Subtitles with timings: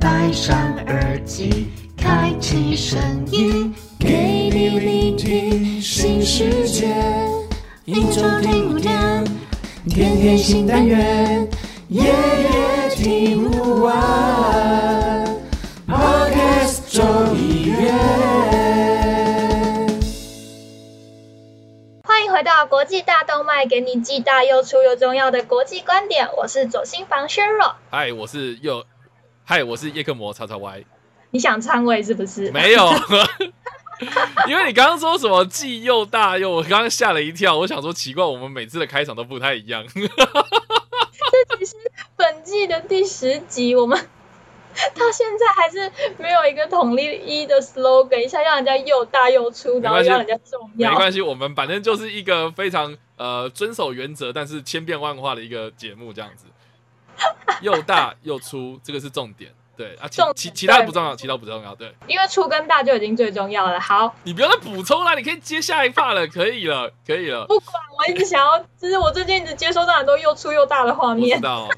[0.00, 6.94] 戴上耳机，开启声音，给你聆听新世界。
[7.84, 9.24] 一周听五天，
[9.88, 11.48] 天天新单元，
[11.88, 15.24] 夜夜听不完。
[15.88, 17.90] Podcast 周一月。
[22.04, 26.28] 欢迎回到国际大动脉，给你既大又粗又重要的国际观点。
[26.36, 27.74] 我是左心房削弱。
[27.90, 28.84] 嗨，我是右，
[29.48, 30.84] 嗨，我是叶克魔叉叉 Y。
[31.30, 32.50] 你想篡位是不是？
[32.50, 32.90] 没有，
[34.48, 37.56] 因为你刚刚说什么既又大又，我刚刚吓了一跳。
[37.56, 39.86] 我想说奇怪，我们每次的开场都不太一样。
[39.94, 41.76] 这只是
[42.16, 50.90] 本季的第十集，我们到现在还是没有一个统一的 slogan，一下让人家又大又粗，然后让人家重要。
[50.90, 56.46] 没关系，我们反正就是一个非常呃遵守原则，但是千变万化的一个节目，这样子。
[57.62, 59.52] 又大又粗，这个是重点。
[59.76, 61.74] 对啊，其其其他的不重要，其他不重要。
[61.74, 63.78] 对，因为粗跟大就已经最重要了。
[63.78, 67.44] 好，你不要再补充了，你可以接下一 part 了，可以了，可以了。
[67.46, 71.42] 不管，我一直想要，就是我最近一直接收到很多又粗又大的画面知。
[71.42, 71.68] 道。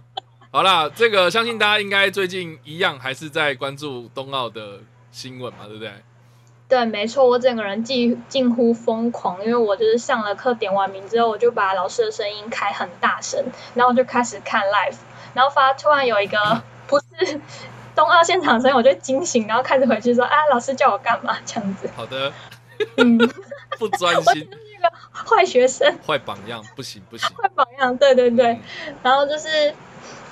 [0.53, 4.79] 好啦，这个相信大家应该最近一样还是在关注冬奥的
[5.11, 5.93] 新闻嘛，对不对？
[6.69, 13.43] 对，没错，我整个人近近乎疯狂，因为我就是上了课点完名之后，我就把老师的声音开很大声，
[13.75, 14.97] 然后就开始看 live，
[15.39, 17.41] 然后发突然有一个不是
[17.95, 21.39] 冬奥现场声音，我就惊醒，然后开始回去说啊，老师叫我干嘛？
[21.47, 22.33] 这样子，好的，
[22.97, 23.17] 嗯，
[23.79, 25.97] 不专心，是一个坏学生。
[26.05, 27.29] 坏榜样，不行不行。
[27.37, 28.59] 坏榜样，对对对。
[29.05, 29.73] 然后就是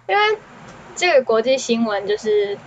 [0.09, 0.39] 因为
[0.97, 2.59] 这个国际新闻，就是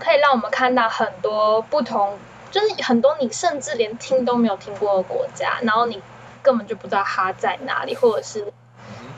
[0.00, 2.18] 可以让我们看到很多不同，
[2.50, 6.02] 就是很多你甚至连听都没有听过的国家，然后你
[6.42, 8.52] 根本就不知道它在哪里，或者是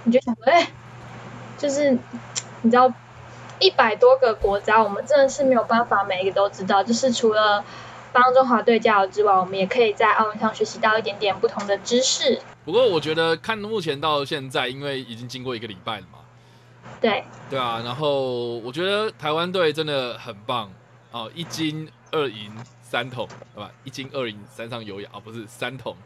[0.05, 0.69] 你就想说，哎、
[1.57, 1.97] 就是
[2.63, 2.93] 你知道。
[3.61, 6.81] 一百多个国家，我们真的是没有办法每一个都知道。
[6.81, 7.65] 就是除了
[8.13, 12.41] 帮中华队加油之外，我们也可以在奥运上学习到一点点不同的知识。
[12.65, 16.21] 不过我觉得看目前到现在，因为已经经过一个礼拜了嘛，
[17.01, 20.71] 对，对啊，然后我觉得台湾队真的很棒
[21.11, 23.27] 哦，一金二银三铜，
[23.57, 23.73] 对吧？
[23.83, 25.97] 一金二银三上有氧啊，不是三铜，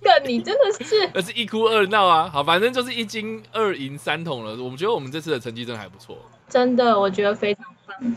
[0.00, 1.10] 这个你真的是。
[1.14, 2.28] 而是一哭二闹啊。
[2.28, 4.62] 好，反正就是一金二银三铜了。
[4.62, 8.16] 我们觉得我们这次的成绩真的还不错，真的，我觉得非常棒。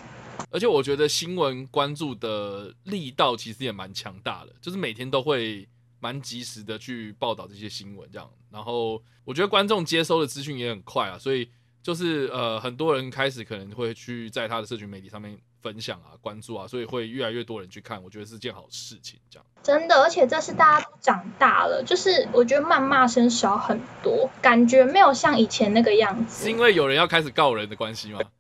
[0.51, 5.67] 而且我觉得新闻关注的力道其实也蛮强大的，就是每天都会
[5.99, 8.29] 蛮及时的去报道这些新闻，这样。
[8.51, 11.49] 然后我觉得观众接收的资讯也很快啊，所以
[11.81, 15.37] 就是呃，很多人开始可能会去在他的社群媒体上面
[15.67, 19.19] 分享啊、关注啊，所以会越来越多人去看，我觉得是件好事情。
[19.29, 26.49] 这样，真的，而且这是大家都长大了，就是我觉得谩骂声少很多，感觉没有像以前那个样子是。
[26.49, 28.21] 因为有人要开始告人的关系吗？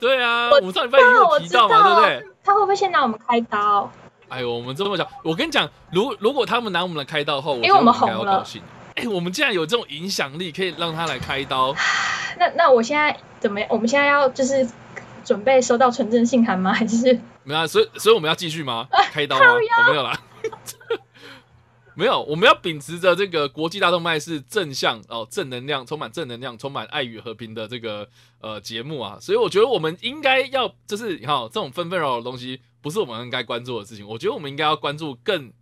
[0.00, 1.02] 对啊，我我们上礼拜已
[1.44, 2.26] 提到嘛，对不对？
[2.42, 3.88] 他会不会先拿我们开刀？
[4.28, 8.44] 哎呦，我们这么讲，我跟你讲，如如果他们拿我们来开刀后，我因为我们红了。
[8.96, 11.74] 哎、我们竟然有这种影响力，可以让他来开刀。
[12.38, 13.68] 那那我现在怎么样？
[13.70, 14.66] 我们现在要就是
[15.22, 16.72] 准备收到纯正信函吗？
[16.72, 17.12] 还是
[17.42, 18.88] 没有、啊，所以所以我们要继续吗？
[19.12, 19.44] 开刀吗？
[19.52, 20.18] 我没有啦，
[21.94, 28.08] 没有，我们要秉持着这个国际大动脉是正向哦，正能量，充满正能量，充满爱与和平的这个
[28.40, 34.08] 呃节目啊，所以我觉得我们应该要就是你看、这种纷纷扰扰的东西，不是我们应该关注的事情。
[34.08, 35.52] 我觉得我们应该要关注更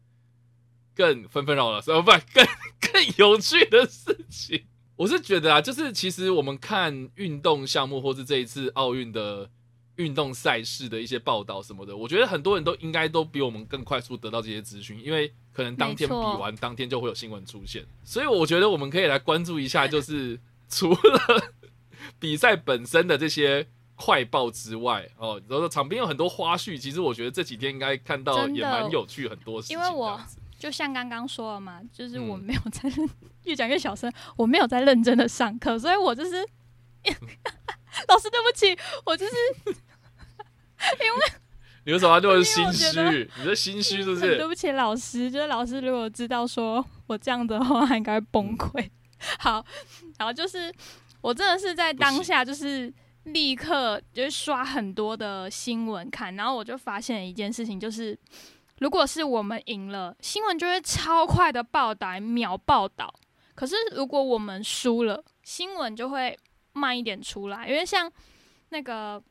[0.95, 2.47] 更纷纷扰扰不，更
[2.93, 4.67] 更有趣的事情。
[5.03, 9.51] 我是觉得啊，就是其实我们看运动项目，或是这一次奥运的
[9.97, 17.85] 运动赛事的一些报道什么的，我觉得很多人都应该都比我们更快速得到这些资讯，因为可能当天比完，当天就会有新闻出现。
[18.05, 21.53] 所以我觉得我们可以来关注一下，就是除了
[22.21, 29.77] 比赛本身的这些快报之外，哦，然后场边有很多花絮，其实我觉得这几天应该看到也蛮有趣很多事情。
[29.77, 30.21] 因为我
[30.63, 33.11] 就像刚刚说了嘛，就是我嗯没有在认，
[33.43, 36.37] 越讲越小声，我没有在认真的上课，所以我就是
[38.07, 39.33] 老师对不起，我就是
[41.85, 43.29] 你为什么要这么因为心虚？
[43.39, 44.47] 你这心虚是不是 对？
[44.47, 48.89] 不起老师，就是老师如果知道说我这样的话，他应该会崩溃。
[49.41, 49.67] 好，
[50.17, 50.73] 然后就是
[51.23, 52.95] 我真的是在当下就是
[53.25, 58.17] 立刻就是刷很多的新闻看，然后我就发现一件事情，就是
[58.83, 63.15] 如果是我们赢了，新闻就会超快的报道，秒报道。
[63.55, 66.37] 可是如果我们输了，新闻就会
[66.73, 68.11] 慢一点出来，因为像
[68.71, 69.23] 那个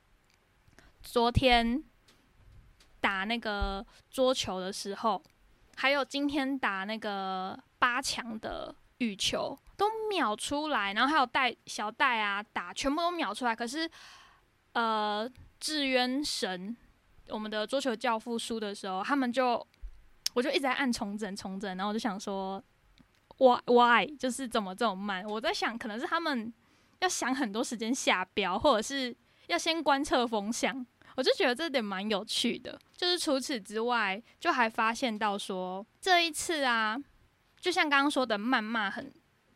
[1.04, 1.84] 昨天
[3.02, 5.22] 打那个桌球的时候，
[5.76, 13.54] 还有今天打那个八强的羽球，都秒出来，然后还有带小戴啊打，全部都秒出来。
[13.54, 13.90] 可是，
[14.72, 16.78] 呃，志渊神，
[17.32, 19.66] 我们的桌球教父输的时候，他们就，
[20.34, 22.62] 我就一直在按重整重整，然后我就想说
[23.38, 25.26] ，why why 就是怎么这么慢？
[25.26, 26.54] 我在想，可能是他们
[27.00, 29.16] 要想很多时间下标，或者是
[29.48, 30.86] 要先观测风向。
[31.16, 32.80] 我就觉得这点蛮有趣的。
[32.96, 36.98] 就是除此之外，就还发现到说，这一次啊，
[37.60, 39.12] 就像刚刚说的，谩骂很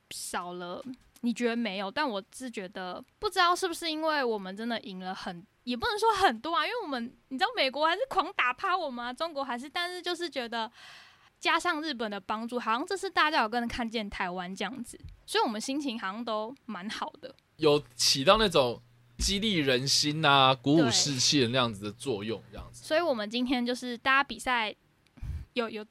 [0.09, 0.83] 少了。
[1.21, 1.89] 你觉得没有？
[1.89, 10.71] 但我是觉得，不知道是不是因为我们真的赢了很，也不能说很多啊，因为我们你知道美国还是狂打趴我们啊，中国还是，但是就是觉得
[11.39, 18.81] 加上日本的帮助，好像这次大家有更看见台湾这样子，所以我们心情好像都蛮好的，有起到那种
[19.17, 22.83] 激励人心啊、鼓舞士气的那样子的作用，这样子。
[22.85, 24.73] 所以我们今天就是大家比赛
[25.53, 25.85] 有有。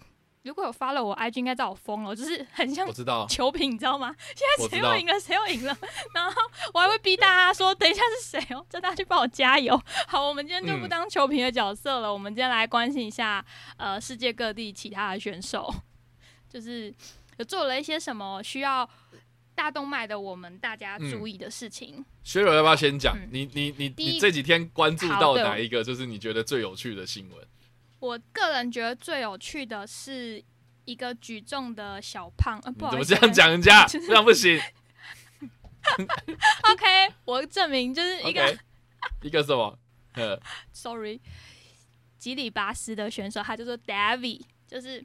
[0.45, 4.15] 如果有发了我 IG，应该知道我疯了，就是很像我知道球评，你知道吗？
[4.37, 5.77] 现在谁又赢了，谁又赢了，
[6.15, 6.43] 然后
[6.75, 9.81] 我还会逼大家说，等一下是谁哦，叫大家去帮我加油。
[10.07, 13.43] 好，我们今天就不当球评的角色了，我们今天来关心一下
[13.79, 15.75] 呃世界各地其他的选手，
[16.47, 16.95] 就是
[17.39, 18.87] 有做了一些什么需要
[19.55, 22.05] 大动脉的我们大家注意的事情。
[22.23, 23.17] 薛柔要不要先讲？
[23.31, 25.83] 你你你你这几天关注到哪一个？
[25.83, 27.49] 就是你觉得最有趣的新闻？
[28.05, 30.45] 我个人觉得最有趣的是
[30.85, 33.87] 一个举重的小胖，呃，不好意思，怎么这样讲人家？
[33.87, 34.61] 这样不行。
[36.71, 38.59] OK，我证明就是一个
[39.23, 39.79] 一个什么？
[40.17, 40.39] 呃，
[40.71, 41.19] Sorry，
[42.19, 45.03] 吉里巴斯的选手，他叫做 David，就是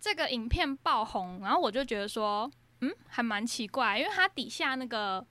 [0.00, 2.48] 这个影片爆红，然后我就觉得说，
[2.82, 5.26] 嗯，还蛮奇怪，因为他底下那个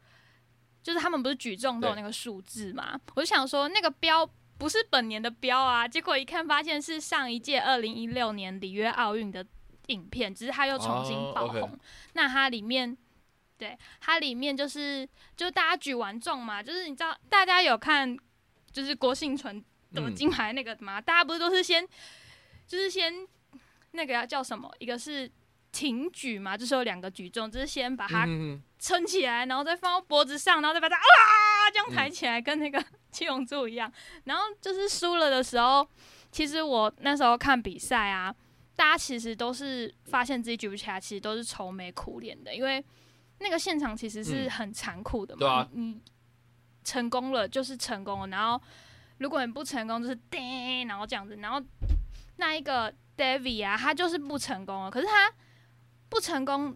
[0.83, 4.29] 就是他们不是举重都有那个数字嘛，我就想说那个标。
[4.57, 9.45] 不是本年的标啊，结果一看发现是上一届二零一六年里约奥运的
[9.87, 11.77] 影片，只是它又重新爆红。
[12.13, 12.97] 那它里面，
[13.57, 18.17] 对它里面就是就大家举完重嘛，就是你知道大家有看
[18.71, 19.63] 就是郭幸存
[19.93, 21.01] 得金牌那个吗？
[21.01, 21.85] 大家不是都是先
[22.65, 23.13] 就是先
[23.91, 24.73] 那个要叫什么？
[24.79, 25.29] 一个是
[25.71, 28.25] 挺举嘛，就是有两个举重，就是先把它
[28.79, 32.81] 撑起来，然后再放到脖子上，然后再把它啊这样抬起来，跟那个。
[33.15, 33.89] 七龙珠一样，
[34.25, 35.87] 然后就是输了的时候，
[36.31, 38.35] 其实我那时候看比赛啊，
[38.75, 42.83] 大家其实都是发现自己举不起来，其实都是愁眉苦脸的，因为
[43.39, 45.39] 那个现场其实是很残酷的嘛。
[45.39, 46.01] 对啊，你
[46.83, 48.61] 成功了就是成功了，然后
[49.19, 51.63] 如果你不成功就是叮，然后这样子，然后
[52.35, 55.31] 那一个 David 啊，他就是不成功了，可是他
[56.09, 56.75] 不成功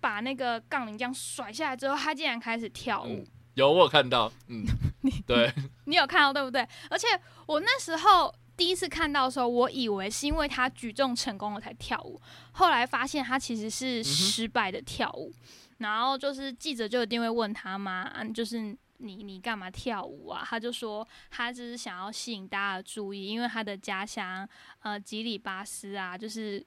[0.00, 3.26] 把那个杠铃这样甩下来之后，他竟然开始跳舞。
[3.54, 4.64] 有我看到，嗯，
[5.02, 5.52] 你 对，
[5.86, 6.66] 你有看到对不对？
[6.90, 7.06] 而且
[7.46, 12.20] 我那时候第一次看到的时候，我以为是因为他举重成功了才跳舞，
[12.52, 15.32] 后来发现他其实是失败的跳舞。
[15.78, 20.44] 然后就是记者就一定会问他嘛，就是你你干嘛跳舞啊？
[20.46, 24.46] 他就说他只是想要吸引大家的注意，因为他的家乡
[24.80, 26.62] 呃吉里巴斯啊，就是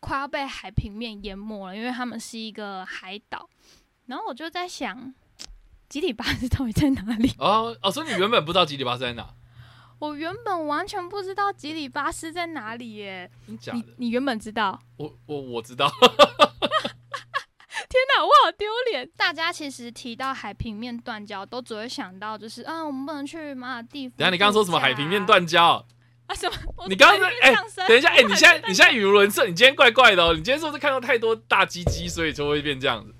[0.00, 3.48] 快要被海平面淹没了，因为他们是一个海岛。
[4.06, 5.14] 然后我就在想。
[5.92, 7.30] 吉里巴斯到底在哪里？
[7.36, 9.28] 哦哦，所以你原本不知道吉里巴斯在哪？
[10.00, 13.30] 我原本完全不知道吉里巴斯在哪里耶！
[13.46, 13.84] 真假的？
[13.98, 14.80] 你原本知道？
[14.96, 15.86] 我我我知道。
[15.90, 16.00] 天
[18.16, 19.06] 哪，我好丢脸！
[19.18, 24.14] 大家其实提到海平面断交，都只会想到就是，嗯，我们不能去马尔地夫。
[24.16, 25.84] 等下，你刚刚说什么海平面断交？
[26.26, 26.56] 啊什么？
[26.88, 27.54] 你刚刚哎，
[27.86, 30.30] 等一下，哎，你现在你现在语无伦次，你今天怪怪的哦。
[30.32, 33.14] 你今天是不是看到太多大鸡鸡，所以就会变这样子？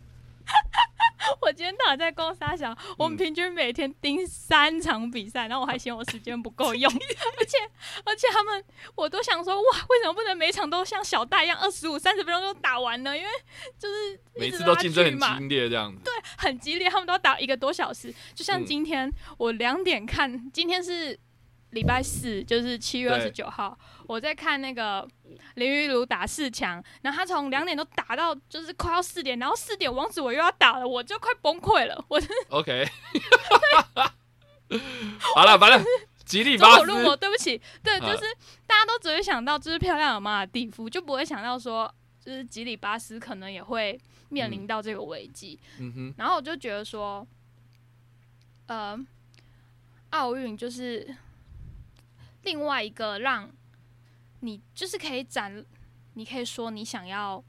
[1.41, 6.91] 我今天到底在公沙小，我们平均每天盯三场比赛，然后我还嫌我时间不够用，
[7.39, 7.59] 而且
[8.05, 13.17] 而且他们我都想说哇，为什么不能每场都像小戴一样二十五三十分钟就打完呢？
[13.17, 13.31] 因为
[13.79, 18.13] 就是每次都竞争很激烈这样子，对，很激烈，他们都要打一个多小时。
[18.35, 21.19] 就像今天我两点看，今天是。
[21.73, 23.77] 礼拜四就是七月二十九号，
[24.07, 25.09] 我在看那个
[25.55, 32.05] 林玉如打四强，然后他从两点都打到就是快要四点，然后四点王子我又要打了，我就快崩溃了。
[32.09, 32.87] 我 OK，
[35.19, 35.83] 好了，反正
[36.27, 38.25] 吉利巴斯，我对不起，对，就是
[38.67, 43.99] 大家都只会想到就是漂亮的马尔蒂夫，就不会想到说就是吉里巴斯可能也会
[44.29, 45.59] 面临到这个危机。
[45.79, 47.27] 嗯哼，然后我就觉得说，
[48.67, 48.95] 呃，
[50.11, 51.17] 奥运就是。
[52.43, 53.51] 另外一个让
[54.41, 55.65] 你就是可以展，
[56.15, 57.43] 你可以说你想要，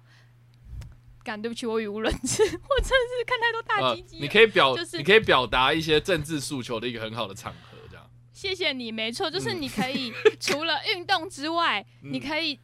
[1.23, 4.19] 感对不起我语无伦次，我真的是看太多大鸡鸡。
[4.19, 8.09] 你可以表，就是你可以表达一些政治诉求的一个很好的场合，这样。
[8.31, 12.59] 谢谢你，没错，就是你可以除了运动之外， 你可以，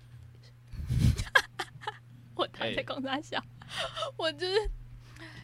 [2.35, 3.43] 我躺在公山笑，
[4.17, 4.69] 我就是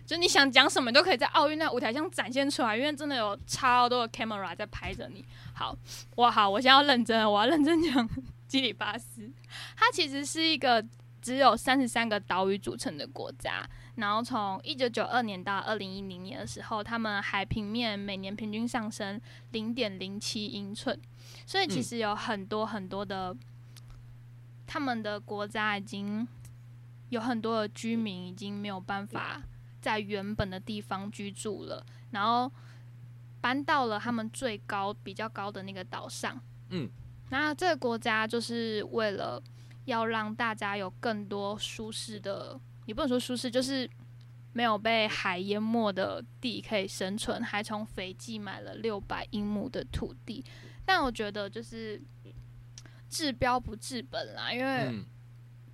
[0.05, 5.25] 就你想讲什么，都可以在奥运那舞台上展现出来，因为真的有超多的 camera 在拍着你。
[5.53, 5.75] 好，
[6.15, 8.07] 我好，我现在要认真，我要认真讲
[8.47, 9.27] 基里巴斯。
[9.75, 10.85] 它其实是一个
[11.21, 19.19] 只有三十三个岛屿组成的国家，然后从一九九二年到二零一零年的时候，他们海平面每年平均上升
[19.53, 20.99] 零点零七英寸，
[21.47, 23.35] 所以其实有很多很多的，
[24.67, 26.27] 他们的国家已经
[27.09, 29.41] 有很多的居民已经没有办法
[29.85, 32.51] 在原本的地方居住了，然后
[33.39, 36.41] 搬到了他们最高比较高的那个岛上。
[36.69, 36.89] 嗯，
[37.29, 39.39] 那这个国家就是为了
[39.85, 43.87] 要让大家有更多舒适的，也不能说舒适，就是
[44.53, 50.43] 没有被海淹没的地可以生存，还从斐济买了六百英亩的土地。
[50.83, 52.01] 但我觉得就是
[53.07, 55.05] 治标不治本啦，因为嗯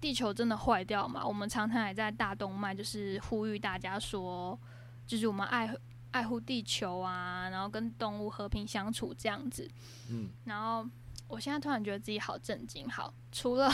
[0.02, 1.26] 地球真的坏掉嘛。
[1.26, 4.60] 我们常常也在大动脉就是呼吁大家说，
[5.08, 5.74] 就是我们爱
[6.10, 9.70] 爱护地球啊，然后跟动物和平相处这样子。
[10.10, 10.86] 嗯，然后
[11.28, 12.90] 我现在突然觉得自己好震惊。
[12.90, 13.72] 好，除了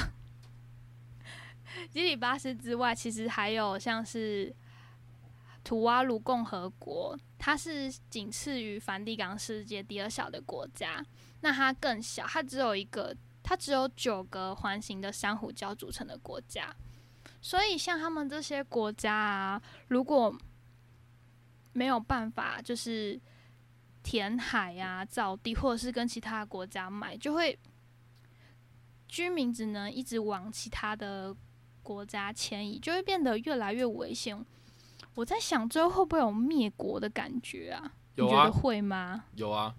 [1.89, 4.53] 基里巴斯之外，其实还有像是
[5.63, 11.03] 图瓦鲁共和国，它是仅次于梵蒂冈世界第二小的国家。
[11.41, 13.15] 那它更小，它只有一个，
[13.47, 16.75] 它只有九个环形的珊瑚礁组成的国家。
[17.41, 20.35] 所以像他们这些国家啊，如果
[21.71, 23.17] 没有办法，就是
[24.03, 27.57] 填海呀、造地，或者是跟其他国家买，就会
[29.07, 31.33] 居民只能一直往其他的
[31.81, 34.45] 国家迁移，就会变得越来越危险。
[35.15, 37.93] 我在想，最后会不会有灭国的感觉啊？
[38.15, 39.23] 有啊你觉得会吗？
[39.35, 39.73] 有啊，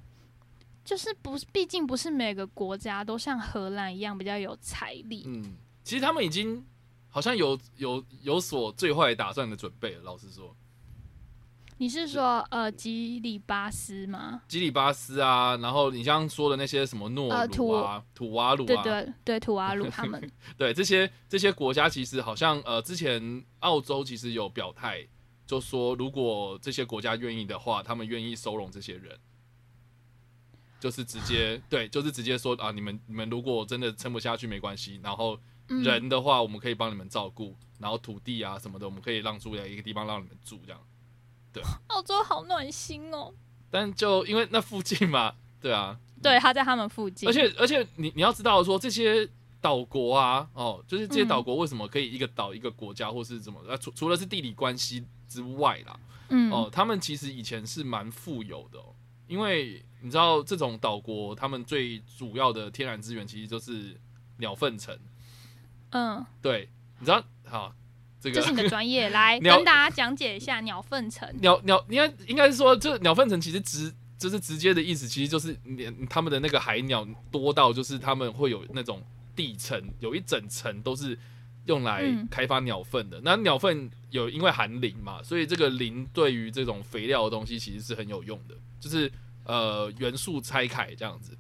[0.89, 5.23] 就是不是，毕竟不是每个国家都像荷兰一样比较有财力。
[5.27, 5.55] 嗯，
[5.85, 6.65] 其实他们已经
[7.11, 10.03] 好像有有有所最坏打算的准备了。
[10.03, 10.57] 老实说，
[11.77, 14.41] 你是说呃吉里巴斯吗？
[14.49, 25.07] 吉里巴斯啊，然后你刚刚说的那些什么诺呃鲁啊、土瓦鲁啊，对对对，土瓦鲁他们， 对这些这些国家，其实好像呃，之前澳洲其实有表态，
[25.47, 29.15] 就说如果这些国家愿意的话，他们愿意收容这些人，
[30.81, 40.81] 就是直接对，就是直接说啊，你们你们如果真的撑不下去没关系，然后嗯，人的话我们可以帮你们照顾，然后土地啊什么的，我们可以让出来一个地方让你们住这样。
[41.53, 43.33] 对澳洲好暖心哦。
[43.71, 49.29] 但就因为那附近嘛，对啊，对，他在他们附近，而且而且你你要知道说这些
[49.61, 53.61] 岛国啊，哦，就是这些岛国为什么可以一个岛一个国家或是怎么？
[53.69, 58.95] 啊，除除了是地理关系之外啦，嗯哦，他们其实以前是蛮富有的、哦，
[59.27, 63.99] 因为你知道这种岛国，他们最主要的天然资源其实就是
[64.39, 64.97] 鸟粪层。
[65.91, 67.75] 嗯，对，你知道好
[68.21, 71.29] 这个这是你的专业， 来跟大家讲解一下鸟粪层。
[71.41, 79.03] 鸟鸟应该应该是说，这鸟粪层其实直就是直接的意思，其实就是连他们的那个海鸟多到，就是他们会有那种
[79.35, 81.19] 地层，有一整层都是
[81.67, 83.21] 用来嗯开发鸟粪的。
[83.23, 89.11] 那鸟粪有因为含磷嘛，所以这个磷对于这种肥料的东西其实是很有用的，就是
[89.49, 91.37] 呃元素拆开这样子。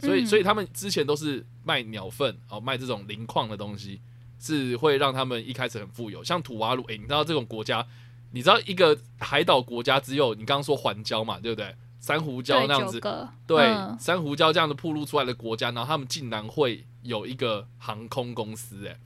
[0.00, 4.00] 所以嗯所以他们之前都是卖鸟粪哦，卖这种磷矿的东西，
[4.40, 6.24] 是会让他们一开始很富有。
[6.24, 7.86] 像土瓦鲁，诶、你知道这种国家，
[8.30, 11.74] 你知道一个海岛国家只有你刚刚说环礁嘛，对不对？
[12.00, 13.00] 珊瑚礁对，那样子，
[13.44, 18.96] 对，嗯珊瑚礁这样的铺露出来的国家，然后他们竟然会有一个航空公司、诶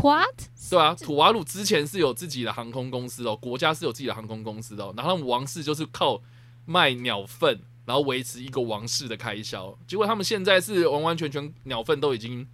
[0.00, 0.36] ，What？
[0.70, 6.22] 对啊，土瓦鲁之前是有自己的航空公司哦，国家是有自己的航空公司的、哦，然后他们王室就是靠
[6.70, 9.76] 卖鸟粪，然后维持一个王室的开销。
[9.88, 12.46] 结果他们现在是完完全全鸟粪都已经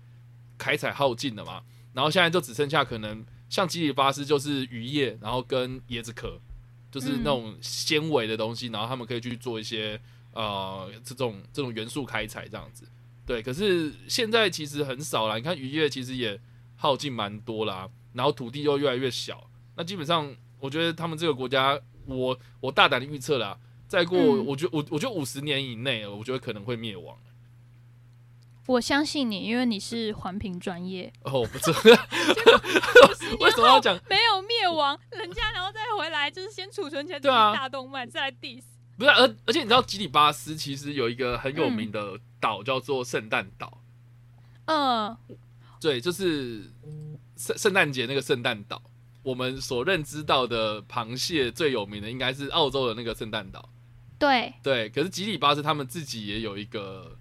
[0.56, 6.40] 开采耗尽了嘛，然后现在就只剩下可能像基里巴斯就是渔业，然后跟椰子壳，
[6.90, 10.00] 就是那种纤维的东西，然后他们可以去做一些
[10.32, 12.88] 呃这种这种元素开采这样子。
[13.26, 15.36] 对，可是现在其实很少了。
[15.36, 16.40] 你看渔业其实也
[16.76, 23.58] 耗尽蛮多啦，然后土地又越来越小，那基本上我觉得他们这个国家，我我大胆的预测啦，
[23.88, 27.16] 再过、嗯我觉我我觉得五十年以内，我觉得可能会灭亡。
[28.66, 31.70] 我相信你，因为你是环评专业，哦，我不是，
[33.38, 33.96] 为什么要讲？
[34.10, 38.64] 没有灭亡，人家然后再回来，就是先储存起来，对啊大动脉，再来 diss。
[38.98, 43.80] 不是，而而且你知道吉里巴斯其实有一个很有名的岛叫做圣诞岛，
[44.64, 45.16] 嗯，
[45.80, 46.64] 对，就是
[47.36, 48.82] 圣圣诞节那个圣诞岛。
[49.22, 53.68] 我们所认知到的螃蟹最有名的应该是澳洲的那个圣诞岛，
[54.18, 54.88] 对，对。
[54.88, 57.18] 可是吉里巴斯他们自己也有一个，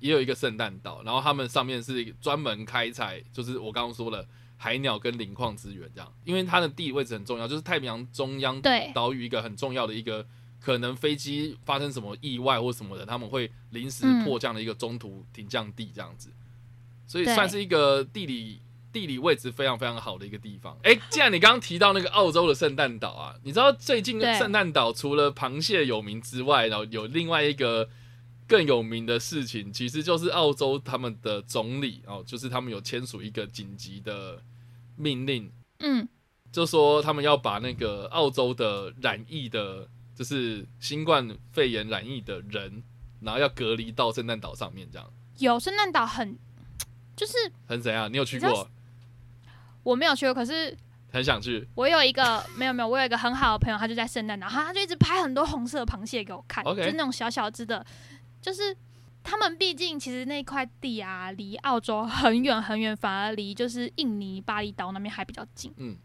[0.00, 8.60] 也有一个圣诞岛，然后他们上面是专门开采，就是我刚刚说的海鸟跟磷矿资源这样，因为它的地理位置很重要，就是太平洋中央
[8.92, 10.26] 岛屿一个很重要的一个，
[10.60, 14.24] 可能飞机发生什么意外或什么的，他们会临时嗯。
[14.24, 16.30] 迫降的一个中途停降地这样子，
[17.06, 18.60] 所以算是一个地理
[18.94, 20.78] 地理位置非常非常好的一个地方。
[20.84, 27.88] 哎，既然你刚刚提到那个澳洲的圣诞岛啊，你知道最近圣诞岛除了螃蟹有名之外，然后有另外一个
[28.46, 34.40] 更有名的事情，其实就是澳洲他们的总理哦，就是他们有签署一个紧急的
[34.96, 36.08] 命令，嗯，
[36.52, 42.84] 就说他们要把那个澳洲的染疫的，就是新冠肺炎染疫的人，
[43.20, 46.38] 然后要隔离到圣诞岛上面，这样有圣诞岛很，
[47.16, 47.32] 就是
[47.66, 48.12] 很怎样？
[48.12, 48.70] 你有去过？
[49.84, 50.76] 我没有去过，可是
[51.12, 57.86] 很想去我有一个 没有没有，我有一个很好的朋友，他就在圣诞岛，他他就一直拍很多红色螃蟹给我看就是那种小小只的，
[58.42, 58.76] 就是
[59.22, 65.96] 他们毕竟其实那块地啊，离澳洲很远很远，反而离就是印尼巴厘岛那边还比较近，嗯，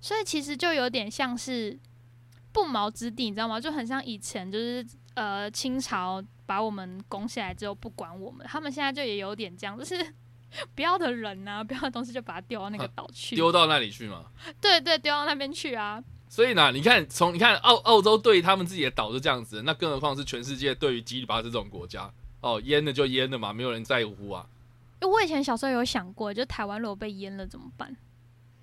[0.00, 1.78] 所以其实就有点像是
[2.52, 3.60] 不毛之地，你知道吗？
[3.60, 10.14] 就很像以前就是呃清朝把我们攻下来之后不管我们，他们现在就也有点这样，就是。
[10.74, 14.26] 不要的人啊，不要的东西就把它丢到那个岛去，丢到那里去嘛。
[14.60, 16.02] 对对，丢到那边去啊。
[16.28, 24.46] 所以呢，你看，从你看澳澳洲对他们自己的岛是这样子，那更何况是全世界对于吉里巴斯这种国家哦，淹了就淹了嘛，没有人在乎啊。
[25.02, 27.94] 因为我以前小时候有想过，就台湾如果被淹了怎么办？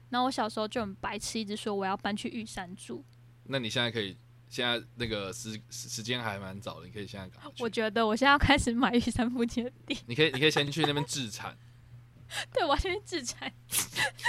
[0.10, 3.04] 然后我小时候就很白痴，一直说我要搬去玉山住。
[3.44, 4.18] 那你现在可以，
[4.50, 11.56] 现在那个时时时间还蛮早的，你可以现在搞我觉得我现在要开始买玉山附近的地，你可以你可以先去那边自产。
[12.54, 13.54] 对我要先制裁。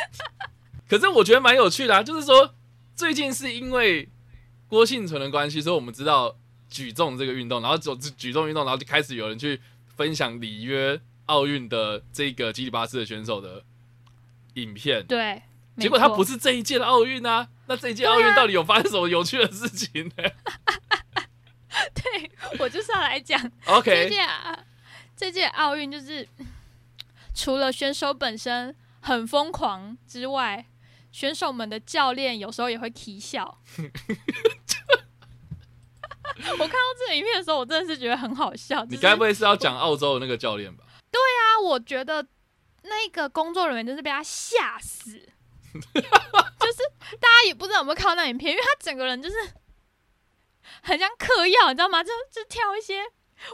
[0.89, 2.55] 可是我觉得蛮有趣的啊，就是说
[2.97, 4.09] 最近是因为
[4.69, 6.37] 郭幸存的关系，所以我们知道
[6.69, 9.61] 举重这个运动，然后走举重运动，然后就开始有人去
[9.97, 13.65] 分享里约奥运的这个基里巴斯的选手的
[14.55, 15.07] 影片。
[15.07, 15.43] 对，
[15.79, 20.15] 结果他不是是这一届的奥运啊，那这一届奥运到底有发生什么有趣的事情呢
[21.95, 24.59] 对我就是要来讲？OK，届啊
[25.17, 26.29] 这届奥运就是
[27.43, 30.67] 除了选手本身很疯狂之外，
[31.11, 33.63] 选手们的教练有时候也会啼笑。
[36.37, 38.85] 我看到这个影片的时候，我真的是觉得很好笑。
[38.85, 40.85] 你该不会是要讲澳洲的那个教练吧？
[41.11, 42.27] 对啊我觉得
[42.83, 45.13] 那个工作人员真是被他吓死，
[45.73, 45.89] 就是
[47.19, 49.37] 大家也不知道有没有看到那影片，因为他整个人就是
[50.83, 52.05] 很像嗑药，你知道吗？
[52.05, 53.03] 就就跳一些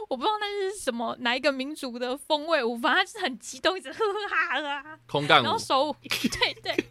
[0.09, 5.95] 我不知道那是什么哪一个民族的风味舞，反正是很激动，一直呵呵哈哈哈，空干舞然后， 手
[6.39, 6.85] 对对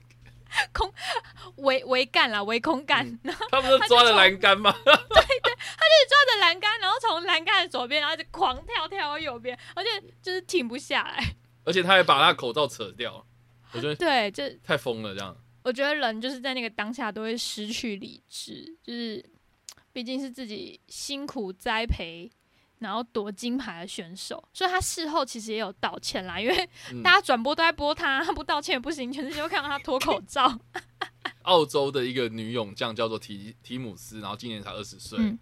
[0.72, 0.90] 空
[1.56, 4.72] 围围干啦，围空干，然后他不是抓着栏杆吗？
[4.84, 9.90] 对对，他就抓着栏杆，然后从栏杆的左边，然后就狂跳跳到右边，而且
[10.22, 11.22] 就是停不下来。
[11.64, 13.26] 而且他还把他的口罩扯掉，
[13.72, 15.36] 我觉得对，就太疯了，这样。
[15.64, 19.22] 我觉得人就是在那个当下都会失去理智，就是
[19.92, 22.30] 毕竟是自己辛苦栽培，
[22.78, 30.58] 然后夺金牌的选手，所以他事后其实也有道歉啦，因为嗯大家转播都在播他，他不道歉也不行，全世界都看到他脱口罩。
[31.42, 35.18] 澳洲的一个女泳将叫做提提姆斯，然后今年才二十岁。
[35.18, 35.38] 嗯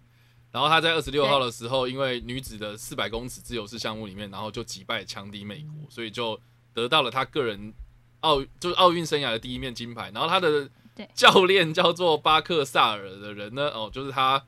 [0.51, 6.39] 然后她在二十六号的时候，因为女子的四百公尺自由式项目里面，然后就击败强敌美国，所以就
[6.73, 7.73] 得到了她个人
[8.21, 10.09] 奥就是奥运生涯的第一面金牌。
[10.13, 10.69] 然后她的
[11.13, 14.41] 教练叫做巴克萨尔的人呢，哦，就是他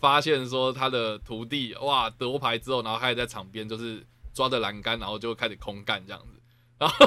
[0.00, 6.40] 发现说他的徒弟哇得牌之后，然后他也在场边就是抓着栏杆，然后就开始空干这样子，
[6.78, 7.06] 然后。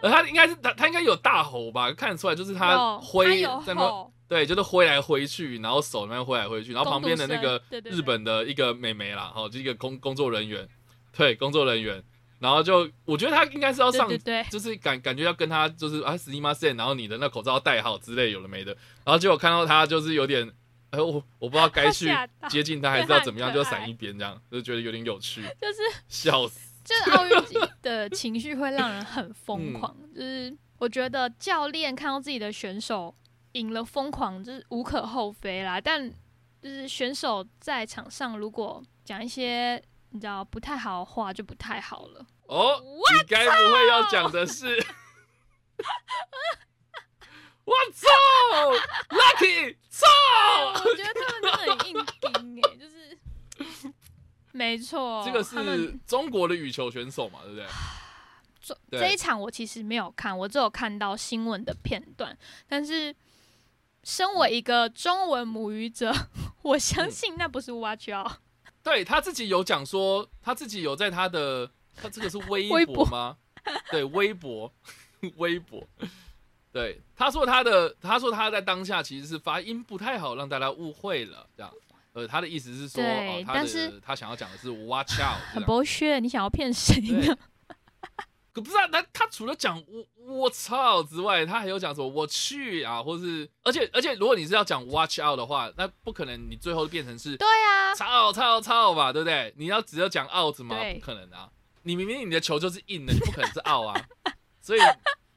[0.00, 1.90] 呃他应该是他，他应该有大吼吧？
[1.92, 10.68] 看得出来，就是他挥在那对，就是挥来挥去，然后手那边挥来挥去，然后旁边的那个日本的一个美眉啦，哦，就一个工工作人员，
[11.16, 12.00] 对，工作人员，
[12.38, 18.70] 然后就我觉得他应该是要上，对对对，就是感感觉要跟他就是啊，死你妈线，然后你的那口罩要戴好之类有了没的，
[19.04, 20.48] 然后结果看到他就是有点，
[20.90, 22.08] 哎，我我不知道该去
[22.48, 26.68] 接近他还是要怎么样，就闪一边这样，就觉得有点有趣， 就是笑死。
[26.84, 27.32] 就是奥运
[27.82, 33.14] 的情绪会让人很疯狂，嗯就是我觉得教练看到自己的选手
[33.52, 35.78] 赢了，疯狂就是无可厚非啦。
[35.78, 36.10] 但
[36.62, 39.76] 就是选手在场上如果讲一些
[40.10, 42.24] 你知道不太好的话，就不太好了。
[42.46, 44.82] 哦，你该不会要讲的是？
[47.68, 48.08] 我操
[49.10, 50.06] ，Lucky 操！
[50.84, 53.92] 我觉得他们真的很硬钉哎、 就是
[54.52, 57.66] 没错，这个是中国的羽球选手嘛，对不对？
[58.90, 62.36] 这这一场我其实没有看，我只有看到新闻的片段。
[62.66, 63.14] 但是，
[64.02, 66.10] 身为一个中文母语者，
[66.62, 68.32] 我相信那不是 watch out。
[68.82, 73.36] 对他自己有讲说，他自己有在他的他这个是微博 吗？
[73.90, 74.72] 对，微博，
[75.36, 75.86] 微博。
[76.78, 81.72] 对，他说他的，他说他在当下其实是发音不太好，让大家误会了，这样。
[82.12, 85.68] 呃，他的意思是说，对哦，他但是的他想要讲的是 watch out，很样。
[85.68, 87.36] 剥削，你想要骗谁呢？
[88.52, 99.52] 可不是啊，他他除了讲我我操之外，他还有讲什么我去啊，或是而且而且，如果你是要讲 watch out 的话，那不可能你最后变成是对啊，操操操吧，对不对？
[99.56, 100.76] 你要只有讲 out 吗？
[100.94, 101.50] 不可能啊！
[101.82, 104.08] 你明明你的球就是硬的，你不可能是 out 啊，
[104.60, 104.80] 所以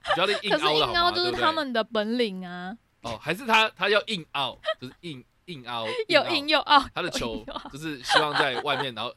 [0.03, 0.51] 可是硬？
[0.93, 6.83] 凹就是他们的本领啊，哦，还是他他要硬 out，就是硬硬 out， 又硬又凹。
[6.93, 9.13] 他的球就是希望在外面，然后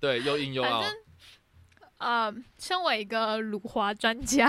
[0.00, 0.94] 对又硬又反 out 正。
[1.98, 4.48] 呃，身为一个辱华专家，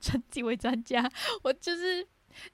[0.00, 1.08] 称几位专家，
[1.42, 2.04] 我就是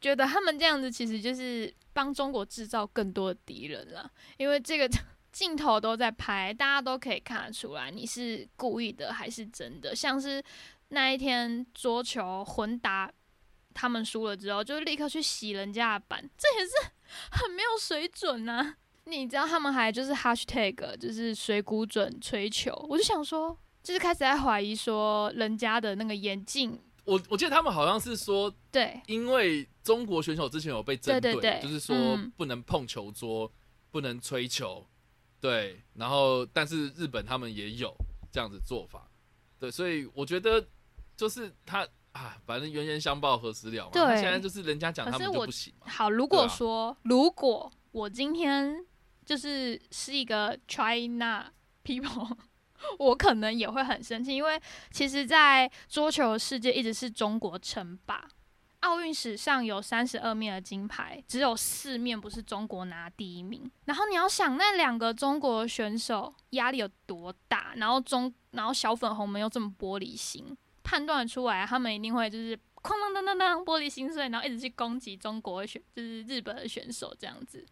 [0.01, 4.91] 觉得他们这样子其实就是帮中国制造更多的敌人了，因为这个
[5.33, 9.95] 镜头都在拍，大家都可以看得出来你是故意的还是真的。
[9.95, 10.43] 像是
[10.89, 13.13] 那一天桌球混打
[13.75, 16.73] 他们输了之后，就立刻去洗人家的板，这也是
[17.31, 18.77] 很没有水准啊！
[19.05, 29.01] 你知道他们还就是 hashtag 就是水谷准吹球，我就想说，就是开始在怀疑说人家的那个眼镜，我我记得他们好像是说，对。
[29.07, 31.61] 因为中国选手之前有被针对对对。
[31.63, 32.33] 就是说嗯。
[32.37, 33.53] 不能碰球桌，
[33.91, 34.85] 不能吹球，
[35.41, 37.95] 对，然后但是日本他们也有
[38.33, 39.09] 这样子做法，
[39.61, 40.67] 对，所以我觉得
[41.17, 48.85] 就是他啊，反正冤冤相报何时了嘛，对他现在就是人家讲他们我不行嘛，好，如果说、如果我今天
[49.25, 51.51] 就是是一个 China
[51.85, 52.37] people，
[52.99, 58.29] 我可能也会很生气，因为其实，在桌球世界一直是中国称霸。
[58.81, 63.69] 奥运史上有三十二面的金牌，只有四面不是中国拿第一名。
[63.87, 67.73] 然后你要想，那两个中国选手压力有多大？
[67.77, 77.67] 然后中，然后小粉红们又这么玻璃心，判断出来，他们一定会就是哐当当当当玻璃心碎，然后一直去攻击中国的选，就是日本的选手这样子。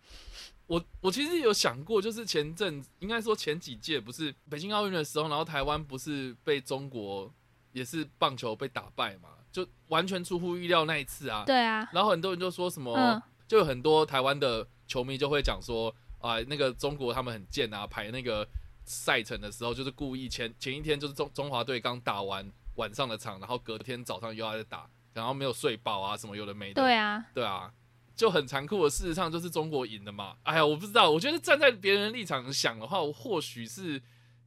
[0.67, 7.33] 我我其实有想过，就是前阵应该说前几届不是北京奥运的时候，然后台湾不是被中国
[7.73, 11.45] 也是棒球被打败嘛，就完全出乎意料那一次啊。
[11.47, 18.49] 对啊，然后很多人就说什么，嗯就有很多台湾的球迷就会讲说啊、那个中国他们很贱啊，排那个
[18.87, 26.83] 赛程的时候就是故意前前一天就是中中华队刚打完晚上的场，然后隔天早上又要再打，然后没有睡饱啊什么有的没的。
[26.83, 27.73] 对啊，对啊，
[28.17, 28.91] 就很残酷的。
[28.91, 30.37] 事实上就是中国赢了嘛。
[30.43, 34.03] 哎呀，我不知道，我觉得站在别人的立场想的话，我或许是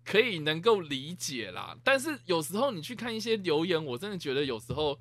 [0.06, 1.78] 可以能够理解啦。
[1.84, 4.98] 但是有时候你去看一些留言，我真的觉得有时候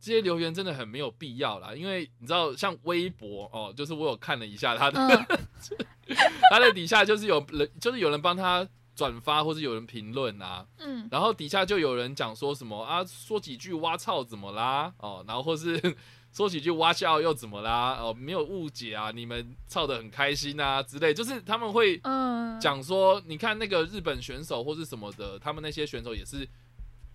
[0.00, 1.74] 这些留言真的很没有必要啦。
[1.74, 6.16] 因为你知道，像微博哦，就是我有看了一下他的，嗯，
[6.50, 8.66] 他的底下就是有人，就是有人帮他
[9.02, 10.64] 转发，或是有人评论啊。
[10.78, 14.94] 嗯，然后底下就有人讲说什么啊，说几句哇操怎么啦？
[14.98, 15.80] 哦，然后或是
[16.32, 17.98] 说几句哇笑又怎么啦？
[18.00, 26.48] 哦，没有误解啊，你们操的很开心啊之类，就是他们会嗯，讲说，你看那个日本选手或是什么的，他们那些选手也是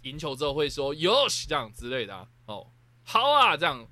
[0.01, 2.67] 赢球之后会说哟这样之类的啊，哦，
[3.05, 3.87] 好啊，这样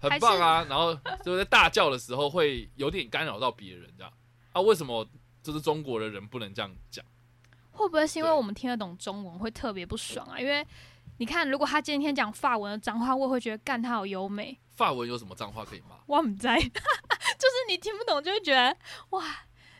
[0.00, 4.12] 很棒啊，然后就在大叫的时候会有点干扰到别人这样
[4.52, 5.04] 啊，为什么
[5.42, 7.04] 就是中国的人不能这样讲？
[7.76, 10.38] 会不会是因为我们听得懂中文会特别不爽啊？
[10.38, 10.66] 因为
[11.18, 14.58] 你看，如果他今天讲法文的脏话，我会觉得干他好优美。
[14.76, 15.96] 法文有什么脏话可以骂？
[16.06, 18.76] 我唔在， 就是你听不懂，就会觉得
[19.10, 19.24] 哇，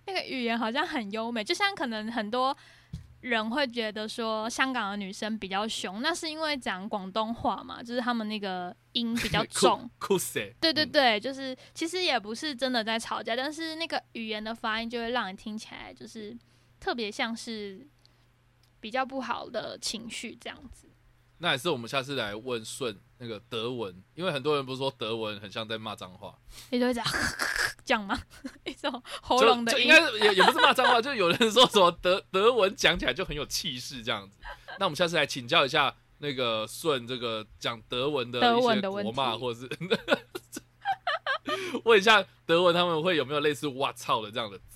[0.06, 1.44] 那个语言好像很优美。
[1.44, 2.56] 就像可能很多
[3.20, 9.90] 人会觉得说香港的女生比较凶，那是因为讲广东话嘛，就是他们那个音比较 重。
[10.58, 16.34] 对对对，就是其实也不是真的在吵架，但是那个语言的发音就会让你听起来就是
[16.78, 17.86] 特别像是
[18.80, 20.88] 比较不好的情绪这样子。
[21.38, 26.34] 那还是我们下次来问顺那个德文，因为很多人不是说德文很像在骂脏话，
[26.70, 27.04] 你就会讲
[27.84, 28.18] 讲吗？
[28.64, 30.02] 一种喉就咙的音就应。
[30.02, 34.38] 该是也也不是骂脏话，就有人说什么德德文讲起来就很有气势这样子。
[34.78, 39.68] 那我们下次来请教一下那个顺这个讲德文的德一些文的问国骂，或者是
[41.84, 44.75] 问一下德文他们会有没有类似“哇操”的这样的字，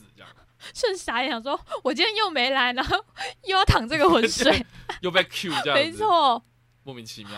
[0.73, 2.96] 这样顺傻眼，想说我今天又没来，然后
[3.44, 4.64] 又要躺这个 浑水，
[5.01, 6.42] 又被 Q 这样子，没错，
[6.85, 7.33] 莫名其妙。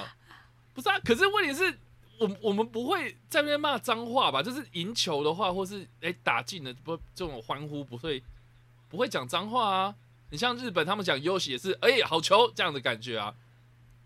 [0.74, 1.78] 不是啊，可是问题是
[2.18, 4.42] 我我们不会在那边骂脏话吧？
[4.42, 8.22] 就是赢球的话，或是哎、打进了不这种欢呼不会
[8.88, 9.94] 不会讲脏话啊。
[10.30, 13.34] 你像日本他们讲优喜也是哎、好球这样的感觉啊，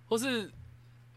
[0.06, 0.50] 或是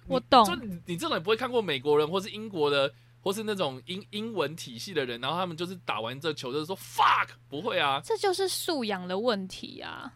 [0.07, 2.93] 我懂就你你这种也不会看过美国人或是英国的。
[3.21, 10.13] 或是那种英英文体系的人，然后他们就是打完这球就是说 fuck，不会啊，这就是素养的问题啊。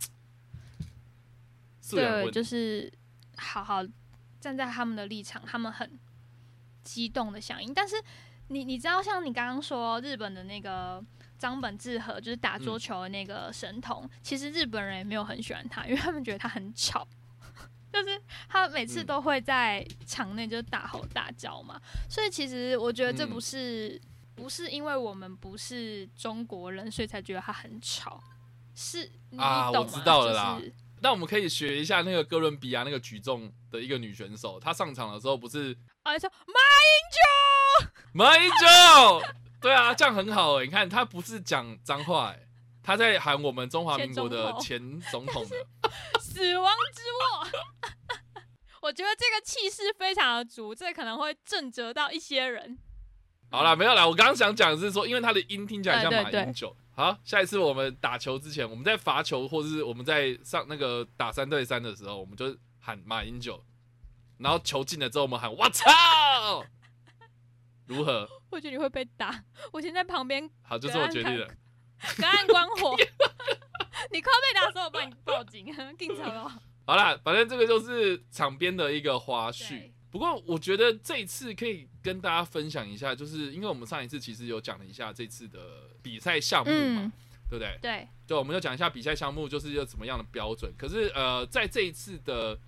[1.90, 2.32] 对。
[2.32, 2.92] 就是
[3.38, 3.84] 好好
[4.40, 6.00] 站在他们的立场，他们很
[6.84, 7.74] 激动的响应。
[7.74, 7.96] 但是
[8.48, 11.04] 你你知道，像你刚刚说日本的那个
[11.38, 17.08] 张本智和，就是打桌球的那个神童，其实日本人也没有很喜欢他，因为他们觉得他很吵。
[17.94, 21.80] 就是他每次都会在场内就是大吼大叫嘛，
[22.10, 24.02] 所以其实我觉得这不是
[24.34, 28.20] 不是因为我们不是中国人，所以才觉得他很吵，
[28.74, 30.60] 是啊，我知道了啦。
[31.02, 36.56] 那我们可以学一下那个哥伦比亚那个举重的一个女选手，她上场的时候不是啊说马
[36.88, 39.28] 英九，马英九，
[39.62, 42.43] 对啊，这样很好哎，你看她不是讲脏话哎，
[42.84, 45.56] 她在喊我们中华民国的前总统的
[46.20, 47.48] 死亡之握。
[48.82, 52.78] 我觉得这个气势非常的足，这可能会震折到一些人。
[53.50, 54.06] 好了，没有了。
[54.08, 56.76] 我刚刚想讲的是说，因为他的音听起来像马英九。
[56.96, 63.64] 好，下一次我们打球之前，我们在罚球或者是我们在上那个打三对三的时候，我们就喊马英九，
[64.38, 66.66] 然后球进了之后，我们喊我操，
[67.86, 68.28] 如何？
[68.52, 69.44] 我觉得你会被打。
[69.72, 70.50] 我先在旁边。
[70.62, 71.48] 好，就是我决定的。
[72.18, 72.96] 隔岸观火。
[74.12, 75.66] 你快被打的时候，我帮你报警，
[75.98, 76.62] 警察了。
[76.86, 79.92] 好啦，反正这个就是场边的一个花絮。
[80.12, 87.12] 不过我觉得这一次可以跟大家分享一下，就是因为我们上一次其实有讲了一下这次的比赛项目嘛，
[87.50, 87.80] 对不对？
[87.82, 90.72] 对，对，我们就讲一下比赛项目就是有怎么样的标准。
[90.78, 92.60] 可是呃，在这一次的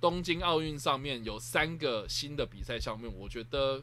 [0.00, 3.82] 东京奥运上面有三个新的比赛项目，我觉得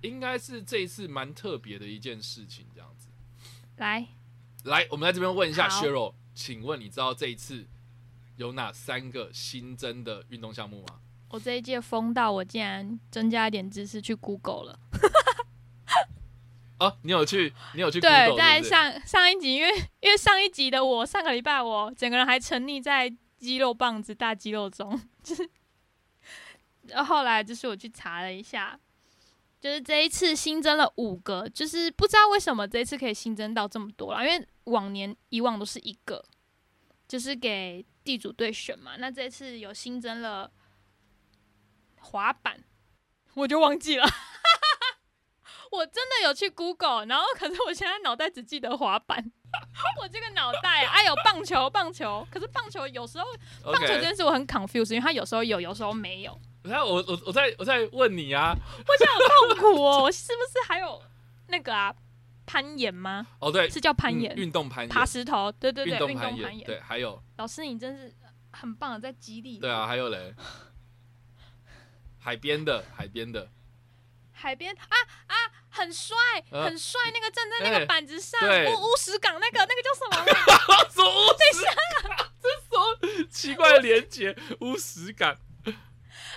[0.00, 2.66] 应该是这一次蛮特别的一件事情。
[2.74, 3.06] 这样子，
[3.76, 4.06] 来，
[4.64, 7.66] 来，我们在这边问一下削弱，请问你知道这一次？
[8.36, 11.00] 有哪三个新增的运动项目吗？
[11.30, 14.78] 我这一届疯到我竟然增加一点知识去 Google 了。
[16.80, 17.52] 哦，你有去？
[17.74, 18.00] 你有去？
[18.00, 25.48] 对，在上上一集，因为因为上一集的我，上个礼拜我整个人还沉溺在肌肉棒子、大肌肉中，就是。
[27.04, 28.76] 后来就是我去查了一下，
[29.62, 36.22] 就是这一次新增了五个，就是不知道为什么这一次可以新增到这么多了，因为往年以往都是一个，
[37.08, 37.86] 就是给。
[38.04, 40.50] 地主队选嘛，那这次有新增了
[42.00, 42.64] 滑板，
[43.34, 44.04] 我就忘记了。
[45.70, 49.30] 我真的有去 Google，然后可是我现在脑袋只记得滑板。
[50.02, 53.26] 我这个脑袋啊，有棒球，棒球，可是棒球有时候
[53.62, 56.36] 棒球这件事我很 confused，因为它有时候有，有时候没有。
[56.64, 58.54] 那我我我在我在问你啊，
[58.86, 61.02] 我现在好痛苦哦，我是不是还有
[61.48, 61.94] 那个啊？
[62.44, 63.26] 攀岩吗？
[63.38, 68.12] 哦，对，是叫攀岩，运动攀岩，爬石头，对对对，运动攀岩，对，还有老师，你真是
[68.50, 69.58] 很棒的，在激励。
[69.58, 70.34] 对啊，还有嘞，
[72.18, 73.48] 海边的，海边的，
[74.32, 74.96] 海边啊
[75.28, 75.34] 啊，
[75.70, 76.16] 很帅，
[76.50, 80.24] 很帅，那个站在那个板子上，乌乌石港那个那个叫什么？
[80.90, 84.36] 说乌石港，这什么奇怪的连接？
[84.60, 85.36] 乌石港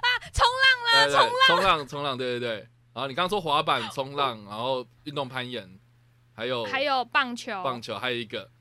[0.02, 2.68] 啊，冲浪啦，冲浪，冲浪，冲浪，对对对。
[2.94, 5.80] 然后你刚刚说滑板、 冲浪，然后运动攀岩。
[6.38, 8.52] 还有还有棒球，棒球还有一个。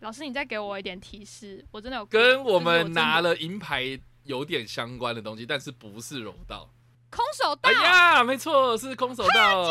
[0.00, 6.68] 老师，你再给我一点提示，我真的有跟我们拿了银牌有点相关的东西，但是不是柔道，
[7.08, 7.70] 空手道。
[7.70, 9.70] 哎呀，没错，是空手道。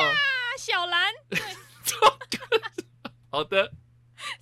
[0.58, 1.40] 小兰， 对，
[3.30, 3.70] 好的，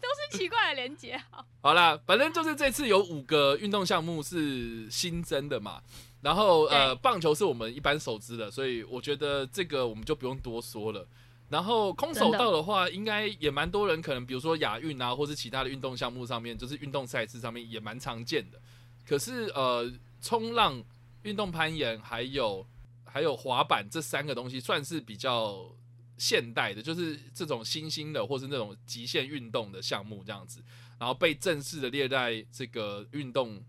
[0.01, 1.17] 都是奇怪的连接。
[1.29, 5.81] 好， 好啦，反正就是这次有五个运动项目是新增的嘛。
[6.21, 11.07] 然后呃，棒球是我们一般熟知的，所以我觉得这个我们就不用多说了。
[11.49, 18.59] 然后空手道的话，应该也蛮多人可能，比如说亚运啊，或是其他的运动项目上面，就是运动赛事上面也蛮常见的。
[19.07, 19.89] 可是呃，
[20.21, 20.83] 冲浪、
[21.21, 22.65] 运动攀岩还有
[23.05, 25.71] 还有滑板这三个东西，算是比较
[26.17, 30.63] 现代的，就是这种新兴的或是那种极限运动的项目这样子。
[30.99, 33.63] 然后被正式的列在这个运动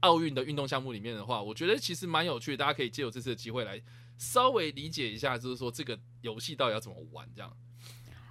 [0.00, 3.80] 奥运的运动项目里面的话，我觉得其实蛮有趣，大家可以借由这次的机会来。
[4.18, 7.56] 稍微理解一下，就是说这个游戏到底要怎么玩这样。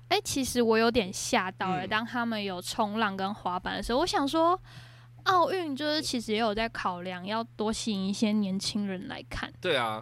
[0.08, 4.58] 哎，其实我有点吓到了，当他们有冲浪跟滑板的时候，我想说，
[5.24, 9.52] 奥运就是其实也有在考量要多吸引一些年轻人来看。
[9.60, 10.02] 对啊，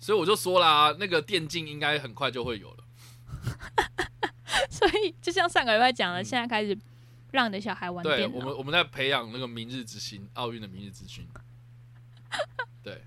[0.00, 2.77] 所以我就说啦，那个电竞应该很快就会有了。
[4.70, 6.76] 所以就像上个礼拜讲的，现在开始
[7.32, 8.36] 让你的小孩玩电脑。
[8.38, 11.26] 我们我们在培养那个明日之星，奥运的明日之星。
[12.82, 13.02] 对。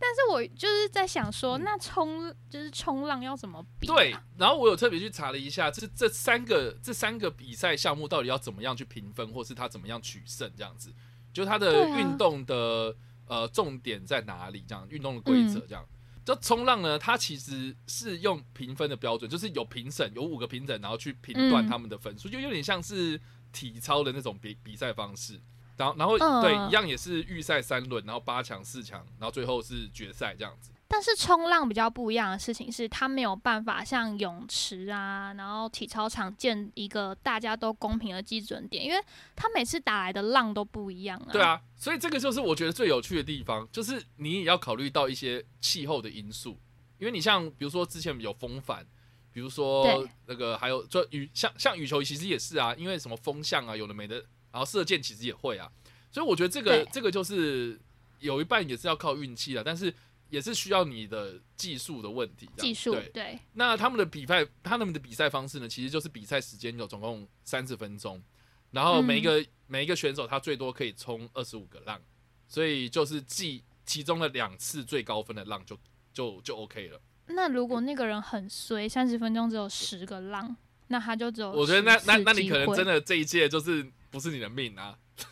[0.00, 3.86] 但是我就是在想说，那冲就是冲浪要怎么比？
[3.86, 10.92] 对，然后我有特别去查了一下，这这三个这三个比赛项目到底要怎么样去评分，或是他怎么样取胜这样子？
[11.32, 14.64] 就他的运动的呃重点在哪里？
[14.66, 15.86] 这样运动的规则这样。
[16.24, 23.20] 就冲浪呢，它其实是用评分的标准，就是有评审，有五个评审，然后去评断他们的分数，就有点像是
[23.52, 25.40] 体操的那种比比赛方式。
[25.80, 30.70] 然后然后嗯对，一样也是预赛三轮，然后八强、四强，然后最后是决赛这样子。
[30.92, 39.00] 但是冲浪比较不一样的事情是，它没有办法像泳池啊，然后体操场建一个大家都公平的基准点，因为
[39.36, 41.30] 它每次打来的浪都不一样啊。
[41.30, 46.58] 对，啊，所以这个就是我觉得最有趣的地方，就是你也要考虑到一些气候的因素，
[46.98, 48.84] 因为你像比如说之前有风帆，
[49.32, 49.86] 比如说
[50.26, 54.20] 那个还有就羽像像羽球其实也是啊，因为什么风向啊有的没的，
[54.52, 55.70] 然后射箭其实也会啊，
[56.10, 57.78] 所以我觉得这个这个就是
[58.18, 59.94] 有一半也是要靠运气的，但是
[60.28, 62.48] 也是需要你的技术的问题。
[62.58, 68.22] 技术对，对，那他们的比赛，他们的比赛方式呢，其实就是比赛时间有总共三十分钟，
[68.70, 72.00] 然后每一个、每一个选手他最多可以冲二十五个浪，
[72.46, 75.78] 所以就是记其中的两次最高分的浪就
[76.12, 77.00] 就就 OK 了。
[77.26, 80.56] 那如果那个人很衰，三十分钟只有十个浪，
[80.88, 84.96] 那他就只有我觉得那那那你可能真的这一届就是不是你的命啊。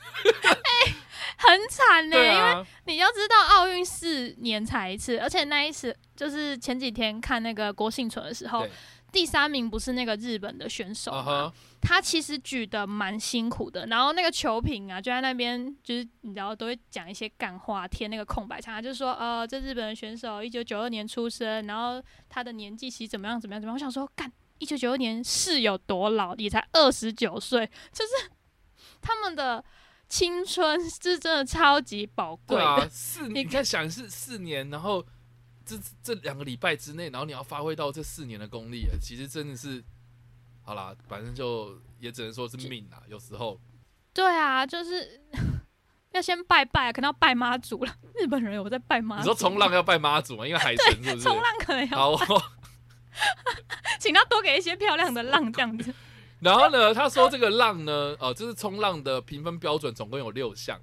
[1.40, 2.22] 很惨呢、因
[2.60, 8.66] 为你要知道奥运四年才一次，而且那一次就是前几天看那个郭幸存的时候，
[9.12, 11.12] 第三名不是那个日本的选手
[11.80, 24.30] 他其实举的蛮辛苦的，然后那个球评啊就在那边，就是你知道都会讲一些干话，填那个空白墙，他就说呃，这日本的选手一九九二年出生，然后他的年纪其实怎么样怎么样怎么样，我想说干。
[24.58, 26.34] 一九九二年是有多老？
[26.34, 28.28] 也才二十九岁，就是
[29.00, 29.64] 他们的
[30.08, 32.62] 青春是真的超级宝贵的。
[32.62, 35.04] 对啊， 四你你看想是四年，然后
[35.64, 39.82] 这这两个礼拜之内，然后你要发挥到这四年的功力，其实真的是
[40.62, 43.60] 好啦，反正就也只能说是命啊，有时候。
[44.14, 45.20] 对啊，就是
[46.12, 47.94] 要先拜拜，可能要拜妈祖了。
[48.18, 50.46] 日本人有在拜妈祖，你说冲浪要拜妈祖吗？
[50.46, 51.22] 因为海神是不是？
[51.22, 52.42] 冲浪可能要好，
[54.00, 55.94] 请他多给一些漂亮的浪这样子。
[56.40, 60.80] 然后呢，他说这个浪呢，呃，这是冲浪的评分标准，总共有六项。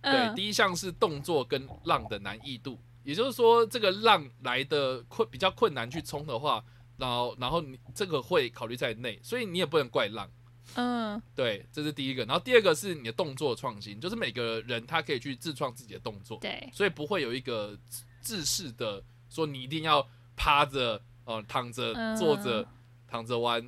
[0.00, 6.64] 对，嗯，第一项是动作跟浪的难易度，也就是说，这个浪来的困比较困难去冲的话，
[6.96, 10.30] 然后然后你这个会考虑在内，所以你也不能怪浪。
[10.74, 12.24] 嗯对，这是第一个。
[12.26, 17.76] 然后第二个是你的动作创新，就是每个人他可以去自创自己的动作，对，所以不会有一个
[18.22, 22.68] 制式的说你一定要趴着、呃躺着、嗯坐着、
[23.08, 23.66] 躺着弯、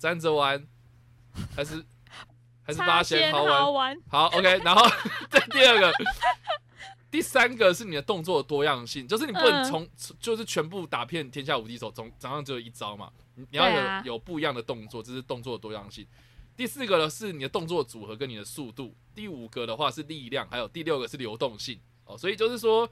[0.00, 0.66] 站着玩，
[1.54, 1.84] 还是
[2.64, 3.70] 还是八仙仙好玩好？
[3.70, 3.96] 玩。
[4.08, 4.58] 好，OK。
[4.64, 4.82] 然后
[5.30, 5.92] 这第二个，
[7.10, 16.06] 第三个是你的动作多样性，就是你不能嗯从、就是全部打遍天下无敌手，总早上只有一招嘛，你你要有、啊有不一样的动作，这是动作的多样性。
[16.56, 22.16] 第四个呢是你的动作组合跟你的速度，第五个的话是力量，还有第六个是流动性哦。
[22.16, 22.88] 所以就是说，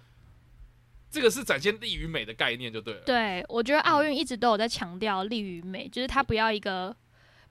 [1.10, 3.00] 这个是展现力与美的概念就对了。
[3.00, 6.94] 对，我觉得奥运一直都有在强调力与美，就是他不要一个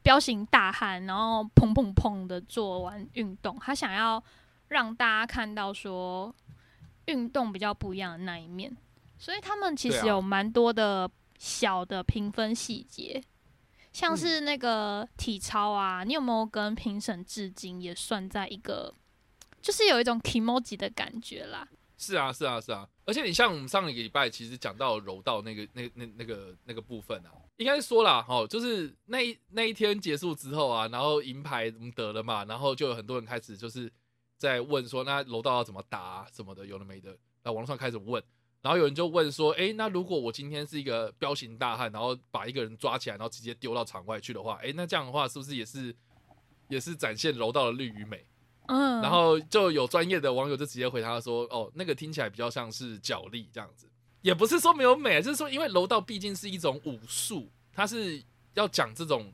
[0.04, 4.24] 彪形大汉，然后砰砰砰的做完运动，他想要
[4.68, 6.34] 让大家看到说
[7.06, 8.76] 运动比较不一样的那一面，
[9.18, 13.24] 所以他们其实有蛮多的小的评分细节。
[13.94, 17.82] 像嗯是那个体操啊，你有没有跟评审致敬？
[17.82, 18.94] 也算在一个，
[19.60, 21.68] 就是有一种 emoji 的感觉啦。
[21.98, 22.88] 是啊，是啊，是啊。
[23.06, 33.92] 而且你像我们上一个礼拜其实讲到柔道那个、那、那、那个、那个部分啊，应该说啦，哦，就是那一那一天结束之后啊，然后银牌怎么得了嘛，然后就有很多人开始就是
[34.38, 38.24] 在问说，那柔道要怎么打、啊、什么的，有的没的，那网络上开始问。
[38.62, 45.96] 然后有人就问说，诶，那如果我今天是一个彪形大汉，然后把一个人抓起来，然后直接丢到场外去的话，诶，那这样的话是不是也是
[46.68, 48.26] 也是展现柔道的力与美？
[48.68, 53.90] 嗯，然后就有专业的网友就直接回答说：“哦，那个听起来比较像是脚力这样子，
[54.22, 58.22] 也不是说没有美，就是说因为柔道毕竟是一种武术，它是
[58.54, 59.34] 要讲这种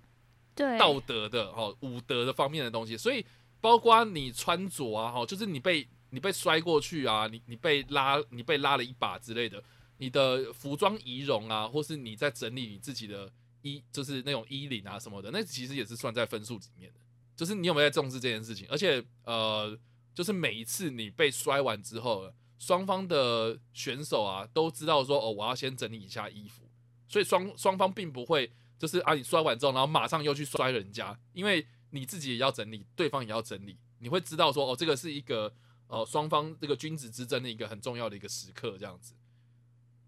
[0.55, 0.77] 对。
[0.77, 3.25] 道德的哦、武德的方面的东西，所以
[3.59, 9.63] 包括你穿着啊哈，就是你被你被摔过去啊，你你被拉你被拉了一把之类的，
[9.97, 13.27] 你的服装仪容啊，或是你在整理你自己的
[13.63, 16.99] 衣，就是那种衣领啊什么的，那其实也是算在分数里面的。
[17.35, 19.77] 就是你有没有在重视这件事情，而且呃，
[20.13, 26.69] 就是每一次你被摔完之后，双方的选手啊都知道说哦，我要先整理一下衣服，
[27.07, 35.53] 所以双双方并不会就是啊你摔完之后，然后马上又去摔人家，因为你自己也要整理，对方也要整理，你会知道说哦，这个是一个
[35.87, 39.15] 呃双方这个君子之争的一个很重要的一个时刻，这样子，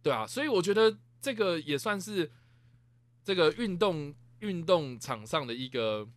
[0.03, 2.31] 对啊，所以我觉得这个也算是
[3.23, 6.07] 这个运动运动场上的一个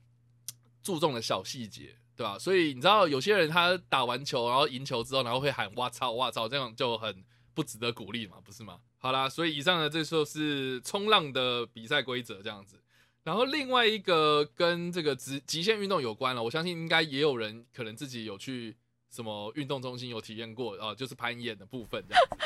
[0.89, 2.39] 注重的小细节，对吧？
[2.39, 7.23] 所以你知道有些人他打完球，然后赢球之后，然后会喊“哇操哇操”，这样就很
[7.53, 8.81] 不值得鼓励嘛，不是吗？
[8.97, 12.81] 好啦，所以以上呢，这就是冲浪的比赛规则这样子。
[13.23, 18.75] 然后另外一个跟这个极极限运动有关了，我相信应该也有人可能自己有去
[19.11, 22.37] 什么运动中心有体验过啊，就是攀岩的部分这样子。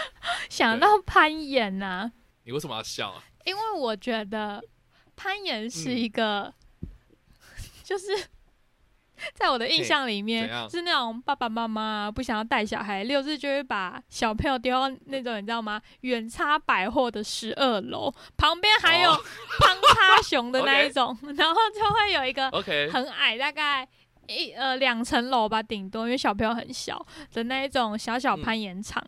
[0.51, 2.11] 想到攀岩呐、
[2.43, 3.23] 你为什么要笑啊？
[3.45, 4.61] 因为我觉得
[5.15, 6.53] 攀岩是一个，
[7.85, 8.07] 就是
[9.35, 15.81] 在我的印象里面是那种爸爸妈妈不想要带小孩，六日就会把小朋友丢到那种你知道吗？
[16.01, 19.21] 远差百货的十二楼旁边还有哦
[19.61, 22.51] 胖叉熊的那一种，然后就会有一个
[22.91, 23.87] 很矮，大概
[24.29, 29.05] 一呃两层楼吧，顶多，因为小朋友很小的那一种小小攀岩场。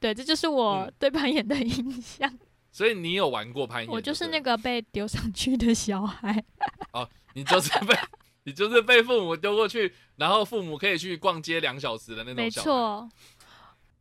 [0.00, 2.30] 对，这就是我嗯对攀岩的 印象。
[2.70, 3.90] 所以你有玩过攀岩？
[3.90, 6.44] 我就是那个，被丢上去的小孩。
[6.92, 7.96] 哦你就是被
[8.44, 12.50] 你就是被父母丢过去，然后父母可以去逛街两小时的那种没。
[12.50, 13.08] 错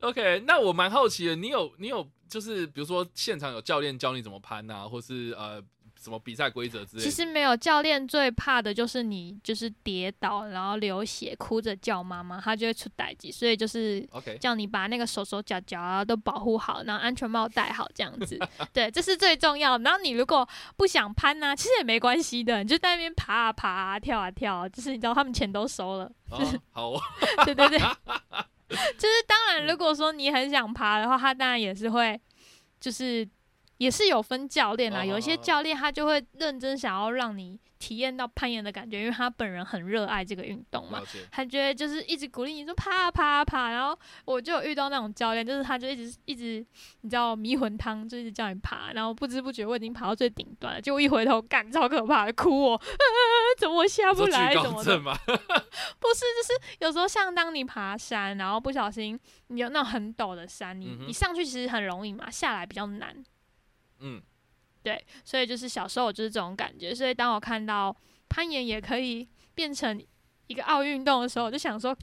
[0.01, 5.63] ，OK，那我蛮好奇的，你有你有就是比如说现场有教练教你怎么攀啊，或是呃
[6.03, 7.09] 什么比赛规则之类的？
[7.09, 13.31] 其实没有教练最怕的就是你就是跌倒，然后流血，哭着叫妈妈，他就会出代级。
[13.31, 14.05] 所以就是。
[14.39, 18.37] 叫你把那个手手脚脚啊都保护好，然后安全帽戴好，这样子，
[18.73, 19.83] 对，这是最重要的。
[19.83, 26.39] 然后你如果不想攀呢、其实也没关系的，你就在那边爬啊爬啊，跳啊跳啊，就是你知道他们钱都收了，哦、
[26.71, 27.01] 好哦，
[27.45, 27.79] 对对对，
[28.69, 32.19] 就是当然，如果说你很想爬的话，他当然也是会，
[32.79, 33.27] 就是
[33.83, 35.01] 也是有分教练啦。
[35.01, 41.01] 哦有一些教练他就会认真想要让你体验到攀岩的感觉，因为他本人很热爱这个运动嘛。
[41.29, 46.65] 他觉得就是一直鼓励你说爬啊爬啊爬，然后我就有遇到那种教练，就是他就一直一直
[47.01, 52.81] 你知道迷魂汤，就一直叫你爬，然后不知不觉我已经爬到最顶端了，结果一回头干超可怕的，哭我、啊，
[53.59, 54.81] 怎么我下不来，惧怎么？
[55.99, 63.13] 不是，就是有时候像当你爬山，然后不小心你有那种很陡的山，你、嗯你上去其实很容易嘛，下来比较难。
[64.03, 64.21] 嗯，
[64.83, 66.93] 对，所以就是小时候我就是这种感觉。
[66.93, 67.95] 所以当我看到
[68.29, 70.05] 攀岩也可以变成
[70.47, 71.95] 一个奥运运动的时候，我就想说，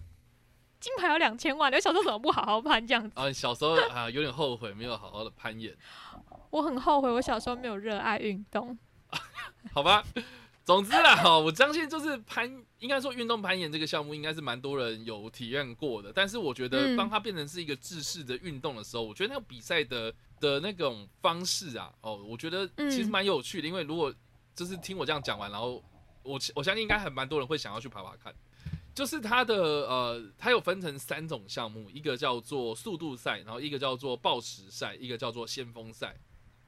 [0.80, 3.12] 金牌有两千万，你小时候怎么不好好攀这样子？
[3.14, 5.76] 啊，你小时候啊有点后悔没有好好的攀岩，
[6.50, 8.76] 我很后悔，我小时候没有热爱运动。
[9.74, 10.02] 好吧？
[10.64, 16.12] 总之啦，哈，我相信就是攀，应该说运动攀岩这个项目，应该是蛮多人有体验过的。
[16.12, 23.66] 但是我觉得，嗯当它变成是一个制式的运动的时候，我觉得那个比赛的的那种方式啊，哦，我觉得其实蛮有趣的。
[23.66, 24.14] 因为如果
[24.54, 25.82] 就是听我这样讲完，然后
[26.22, 28.32] 我我相信应该还蛮多人会想要去爬爬看。
[28.92, 29.54] 就是它的
[29.88, 36.14] 呃，它有分成三种项目，一个叫做速度赛，然后一个叫做报时赛，一个叫做先锋赛，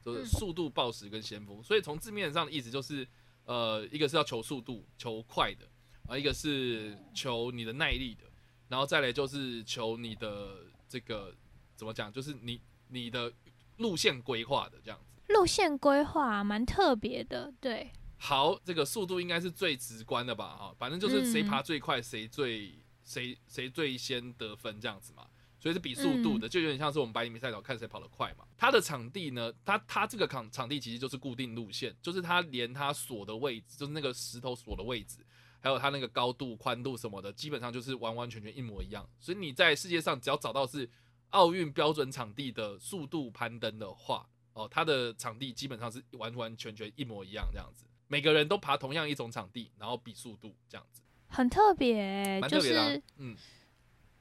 [0.01, 1.61] 就是嗯速度、报时跟先锋。
[1.61, 3.05] 所以从字面上的意思就是，
[3.45, 5.67] 呃，一个是要求速度，求快的，
[6.07, 8.23] 啊，一个是求你的耐力的，
[8.69, 11.35] 然后再来就是求你的这个
[11.75, 13.31] 怎么讲，就是你你的
[13.77, 15.21] 路线规划的这样子。
[15.33, 20.55] 路线规划蛮特别的，对，好，这个速度应该是最直观的吧？
[20.55, 25.27] 哈，反正就是谁嗯爬最快，谁最谁谁最先得分这样子嘛。
[25.63, 28.43] 所以是比速度嗯的，就有点像是我们百米赛跑看谁跑得快嘛。
[28.57, 35.25] 它的场地呢，它它这个场场地其实就是固定路线，就是它连它锁的位置，就是那个石头锁的位置，
[35.61, 39.07] 还有它那个高度、宽度什么的，基本上就是完完全全一模一样。
[39.21, 40.89] 所以你在世界上只要找到是
[41.29, 47.85] 奥运标准场地的速度攀登的话，哦，它的场地基本上是完完全全一模一样这样子。
[48.09, 53.37] 每个人都爬同样一种场地，然后比速度这样子，很特别，就蛮特别的啊、是嗯，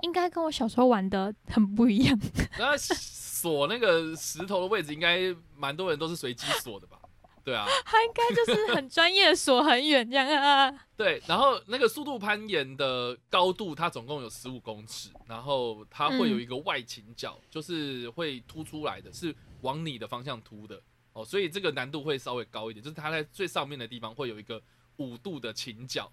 [0.03, 2.16] 应该跟我小时候玩的很不一样。
[2.59, 6.98] 那锁那个石头的位置，应该蛮多人都是随机锁的吧？
[7.44, 10.72] 对啊，他应该就是很专业，锁很远这样啊。
[10.96, 11.20] 对。
[11.26, 20.80] 然后那个速度攀岩的高度，它总共有十五公尺，然后它会有一个外倾角，就是会凸出来的，是往你的方向凸的
[21.14, 24.62] 哦，所以这个难度会稍微高一点，就是它在最上面的地方会有一个
[24.98, 26.09] 五度的倾角，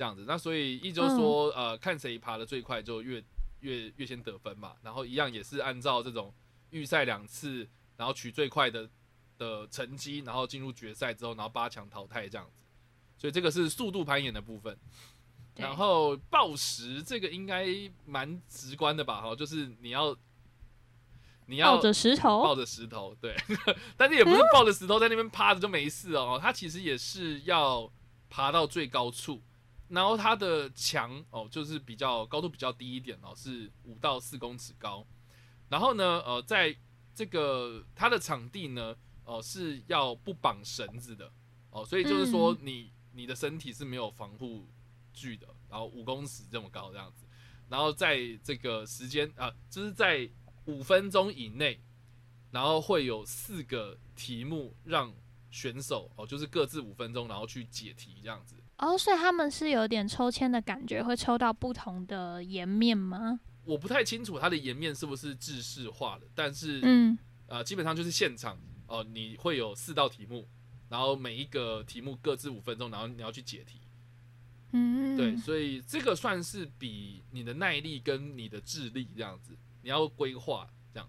[0.00, 0.24] 这样子。
[0.26, 3.22] 那所以意就是说，呃，看谁爬得最快就越
[3.60, 4.72] 越越先得分嘛。
[4.82, 6.32] 然后一样也是按照这种
[6.70, 8.88] 预赛两次，然后取最快的
[9.36, 12.52] 的成绩，然后进入决赛之后，然后八强淘汰这样子。
[13.18, 14.74] 所以这个是速度攀岩的部分。
[15.56, 17.66] 然后报时这个应该
[18.06, 19.20] 蛮直观的吧？
[19.20, 20.16] 哈，就是你要
[21.44, 23.36] 你要抱着石头抱，着石头，对，
[23.98, 27.92] 但是也不是抱着石头在那边趴着就没事哦，它其实也是要
[28.30, 29.42] 爬到最高处，
[29.90, 35.06] 然后它的墙哦，就是比较高度比较低一点哦，是五到四公尺高，
[35.68, 36.74] 然后呢，呃，在
[37.14, 41.30] 这个它的场地呢，哦、是要不绑绳子的
[41.70, 42.58] 哦，所以就是说嗯。
[42.62, 44.68] 你、你的身体是没有防护
[45.12, 47.26] 具的，然后五公尺这么高这样子，
[47.68, 50.30] 然后在这个时间啊，就是在
[50.66, 51.80] 五分钟以内，
[52.52, 55.12] 然后会有四个题目让
[55.50, 58.54] 选手哦，就是各自五分钟，然后去解题这样子。
[58.80, 63.38] 哦，所以他们是有点抽签的感觉，会抽到不同的颜面吗？
[63.64, 67.16] 我不太清楚它的颜面是不是制式化的，但是嗯，
[67.46, 68.58] 呃，基本上就是现场
[68.88, 70.48] 哦、你会有四道题目，
[70.88, 73.78] 然后每一个题目各自五分钟，然后你要去解题。
[74.72, 81.08] 嗯，对，所以这个算是比你的耐力跟你的智力这样子，你要规划这样。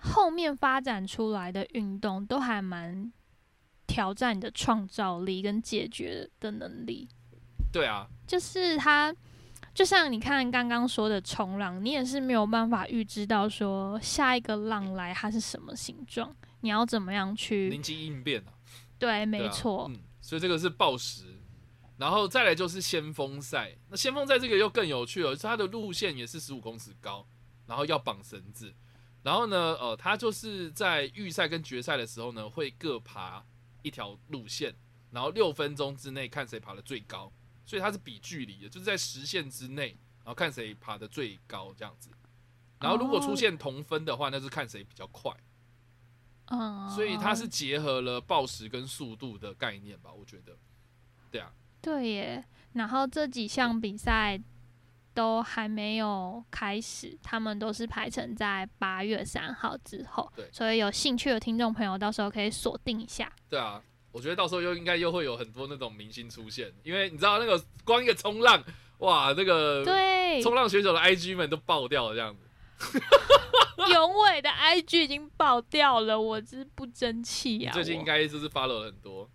[0.00, 3.12] 后面发展出来的运动都还蛮
[3.86, 7.08] 挑战你的创造力跟解决的能力。
[7.72, 9.14] 对啊，就是它，
[9.74, 18.52] 就像你看刚刚说的冲浪，你也是没有办法预知到说下一个浪来它是什么形状，你要怎么样去临机应变啊，
[18.98, 21.24] 对，没错，嗯，所以这个是报时，
[21.96, 23.74] 然后再来就是先锋赛。
[23.88, 27.26] 那先锋赛这个又更有趣了，是它的路线也是十五公尺高，
[27.66, 28.74] 然后要绑绳子，
[29.22, 33.42] 然后呢，呃，它就是在预赛跟决赛的时候呢，会各爬
[33.82, 34.74] 一条路线，
[35.10, 37.32] 然后六分钟之内看谁爬的最高，
[37.64, 39.88] 所以它是比距离的，就是在时限之内，
[40.24, 42.10] 然后看谁爬的最高这样子。
[42.80, 45.32] 然后如果出现同分的话，那是看谁比较快。
[46.46, 50.58] 嗯，所以它是结合了报时跟速度的概念吧，我觉得。
[51.30, 52.44] 对啊，对耶。
[52.72, 54.40] 然后这几项比赛
[55.14, 63.30] 都还没有开始，他们都是排成在八月三号之后对，所以有兴趣的听众朋友到时候可以锁定一下。
[63.48, 68.62] 对啊，我觉得到时候又应该又会有很多那种明星出现，因为你知道那个光一个冲浪，
[68.98, 72.48] 哇，那个对，冲浪选手的 IG 们都爆掉了这样子。
[73.90, 79.28] 永伟的 IG 已经爆掉了，我真不争气啊、最近应我该就是 follow 了很多，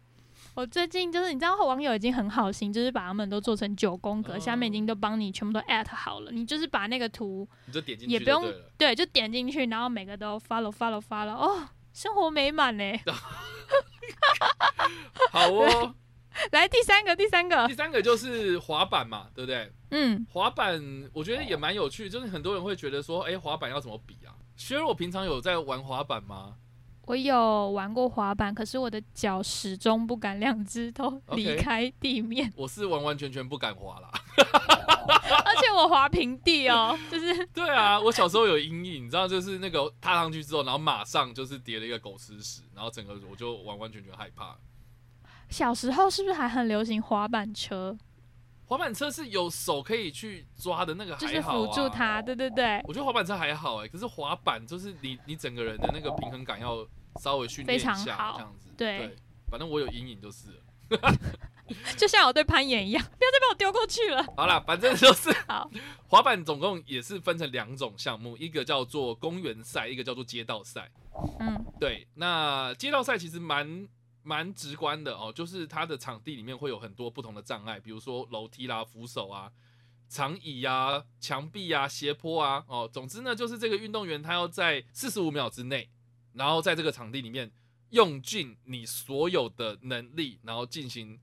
[0.58, 8.44] 我最近就是你知道网友已经很好心，就是把他们都做成九宫格，哦下面已经都帮你全部都 at 好了，你就是把那个图你就点进去也不用
[8.76, 12.84] 对就点进去，然后每个都 follow follow follow，哦，生活美满呢。
[15.32, 15.94] 好哦，
[16.52, 19.72] 来第三个，第三个第，三个就是滑板嘛，对不对？
[19.92, 20.82] 嗯，滑板
[21.14, 24.34] 我觉得也蛮有趣，就是很多人会觉得说，哎，滑板要怎么比啊？
[24.56, 26.56] 薛儿，我平常有在玩滑板吗？
[27.08, 34.12] 我有玩过滑板，可是我的脚始终不敢两只都 离开地面我是完完全全不敢滑啦。
[35.46, 44.58] 而且我滑平地哦，就是 对啊，我小时候有阴影，你知道，就是那个踏上去之后，然后马上就是叠了一个狗吃屎，然后整个我就完完全全害怕。
[45.50, 47.98] 小时候是不是还很流行滑板车，
[48.68, 56.86] 滑板车是有手可以去抓的那个就是还好、啊，辅助它，对对对，我觉得滑板车还好哎、可是滑板就是你你整个人的那个平衡感要
[57.22, 57.94] 稍微训练一下，
[58.36, 58.70] 这样子。
[58.78, 59.16] 对
[59.50, 60.62] 反正我有阴影就是了。
[61.98, 64.26] 就像我对攀岩一样，不要再把我丢过去了。
[64.38, 65.70] 好啦，反正就是 好，
[66.08, 70.90] 滑板总共也是分成两种项目，一个叫做公园赛，一个叫做街道赛。
[71.42, 73.86] 嗯，对，那街道赛其实蛮
[74.28, 79.50] 蛮直观的哦，就是它的场地里面会有很多不同的障碍，比如说楼梯啦、扶手啊、
[80.10, 85.90] 长椅啊、墙壁啊、斜坡啊，哦，总之呢，就是这个运动员他要在四十五秒之内，
[86.34, 87.50] 然后在这个场地里面
[87.92, 91.18] 用尽你所有的能力，然后进行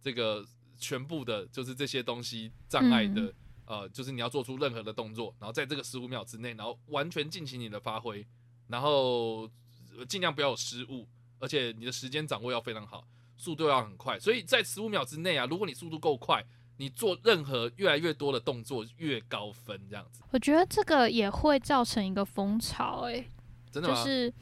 [0.00, 0.42] 这个
[0.78, 3.34] 全部的，就是这些东西障碍的，
[3.66, 8.26] 呃，就是你要做出任何的动作，然后在这个十五秒之内，然后完全进行你的发挥，
[8.68, 9.42] 然后
[9.98, 11.06] 呃尽量不要有失误，
[11.38, 13.04] 而且你的时间掌握要非常好，
[13.36, 14.18] 速度要很快。
[14.18, 16.44] 所以在十五秒之内啊，如果你速度够快，
[16.78, 23.26] 你做任何越来越多的动作越高分，这样子，我觉得这个也会造成一个风潮、欸，
[23.72, 23.94] 真的吗？
[23.94, 24.32] 就是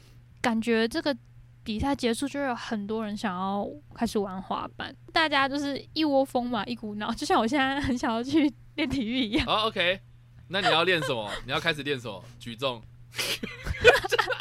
[0.41, 1.15] 感觉这个
[1.63, 9.45] 比赛结束，就会有很多人想要开始玩滑板，大家就是一窝蜂嘛，一股脑，就像我现在很想要去练体育一样。
[9.45, 10.01] 好，OK，
[10.49, 11.31] 那你要练什么？
[11.45, 12.21] 你要开始练什么？
[12.37, 12.83] 举重。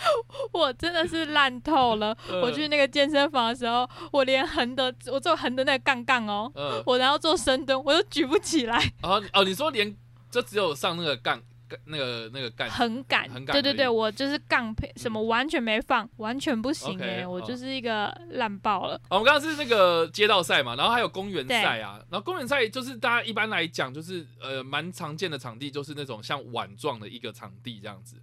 [0.00, 0.08] 干，
[0.52, 2.16] 我真的是烂透了。
[2.28, 9.94] 呃 我去那个健身房的时候，我连横的，我做横的那个杠杠哦，嗯， 我然后做深蹲，我都举不起来，哦哦，你说连
[10.30, 13.28] 就只有上那个杠杠那个那个杠，横杆。
[13.30, 18.96] 横杆对对对，我就是杠配什么完全没放，完全不行哎、我就是一个烂爆了。
[18.96, 22.00] 哦我们刚刚是那个街道赛嘛，然后还有公园赛啊。
[22.10, 28.16] 然后公园赛就是大家一般来讲就是呃蛮常见的场地，就是那种像碗状的一个场地这样子，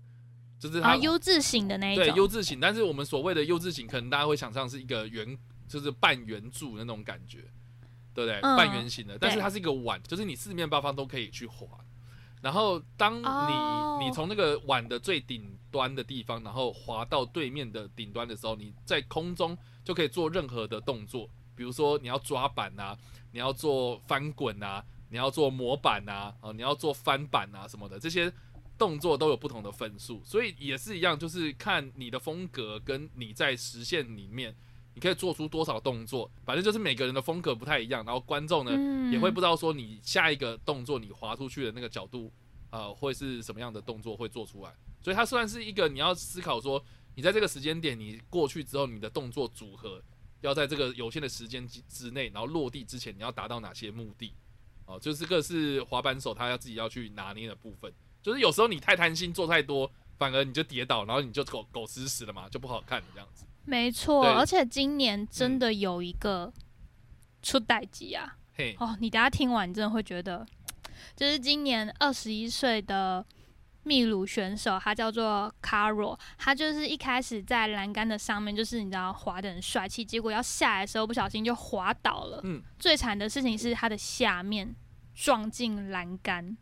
[0.59, 2.59] 就是它、啊，U 字形的那一对种，U 字形。
[2.59, 5.37] 但是我们所谓的优质型，可能大家会想象是一个圆，
[5.67, 7.39] 就是半圆柱那种感觉，
[8.13, 8.39] 对不对？
[8.41, 11.67] 嗯半圆形的，但是它是一个碗，就是你四面八方都可以去滑。
[12.41, 22.95] 然后当你、哦你从那个碗的最顶端的地方，然后滑到对面的顶端的时候，你在空中就可以做任何的动作，比如说你要抓板啊，
[23.31, 28.31] 你要做翻滚啊，你要做模板啊，哦，你要做翻板啊什么的，这些
[28.77, 34.55] 动作都有不同的分数，所以也是一样，就是看你的风格跟你在实现里面，
[34.93, 42.31] 你可以做出多少动作，反正就是每个人的风格不太一样，然后观众呢、嗯也会不知道说你下一个动作你滑出去的那个角度，
[42.69, 46.83] 呃，会是什么样的动作会做出来，所以它算是一个你要思考说，
[47.15, 50.03] 你在这个时间点你过去之后，你的动作组合
[50.41, 54.33] 要在这个有限的时间之之内，然后落地之前你要达到哪些目的。
[54.85, 57.93] 哦，就是这个是滑板手他要自己要去拿捏的部分，
[58.27, 63.45] 就是有时候你太贪心做太多，反而你就跌倒，然后你就狗狗吃屎了嘛，就不好看了这样子。
[63.63, 66.51] 没错，而且今年真的有一个
[67.41, 68.35] 出代机啊！
[68.53, 70.45] 嘿，哦，你等下听完，你真的会觉得，
[71.15, 73.25] 就是今年二十一岁的
[73.83, 82.41] 秘鲁选手，他叫做 Caro，他就是一开始在栏杆的上面，就是你知道滑的很帅气，结果要下来的时候不小心就滑倒了。
[82.43, 84.75] 嗯，最惨的事情是他的下面
[85.15, 86.57] 撞进栏杆，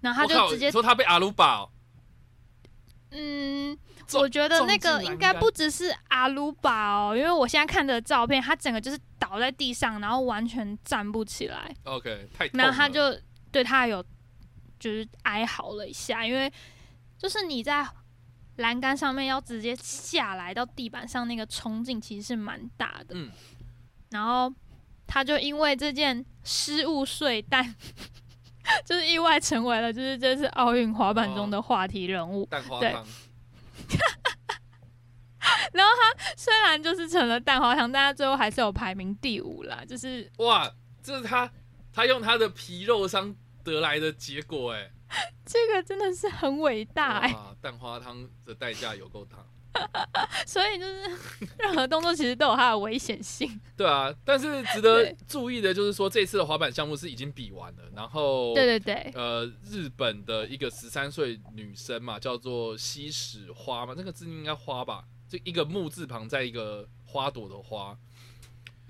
[0.00, 1.70] 然后他就直接你说他被阿鲁巴、哦，
[3.10, 3.76] 嗯，
[4.14, 11.74] 我觉得那个应该不只是阿鲁巴哦，因为我现在看的照片，他整个就是倒在地上，然后完全站不起来。
[11.84, 12.64] OK，太痛了。
[12.64, 13.18] 然后他就
[13.50, 14.04] 对他有
[14.78, 16.52] 就是哀嚎了一下，因为
[17.18, 17.86] 就是你在
[18.56, 23.14] 栏杆上面要直接下来到地板上，那个冲劲其实是蛮大的。
[23.14, 23.30] 嗯，
[24.10, 24.52] 然后
[25.06, 27.74] 他就因为这件失误睡蛋，
[28.84, 32.44] 就是意外成为了就是这次奥运滑板中的话题人物。
[32.46, 33.06] 对蛋花汤，
[35.72, 39.84] 然后他虽然就是成了蛋花汤，但他最后还是有排名第五啦。
[39.86, 40.70] 就是哇，
[41.02, 41.50] 这是他
[41.92, 44.90] 他用他的皮肉伤得来的结果哎、
[45.46, 49.38] 这个真的是很伟大哎、哇，蛋花汤的代价有够大。
[50.46, 53.60] 所以就是 任何动作其实都有它的危险性。
[53.76, 67.96] 对啊，但是值得注意的就是说，这次的滑板项目是已经比完了，然后对对对，呃，日本的一个十三岁女生嘛，叫做西史花嘛，那个字应该花吧，就一个木字旁，在一个花朵的花，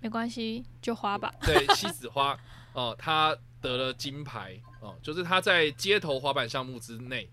[0.01, 1.33] 没关系，就花吧。
[1.43, 2.39] 对，西子花
[2.73, 7.29] 哦、她得了金牌哦、就是她在街头滑板项目之内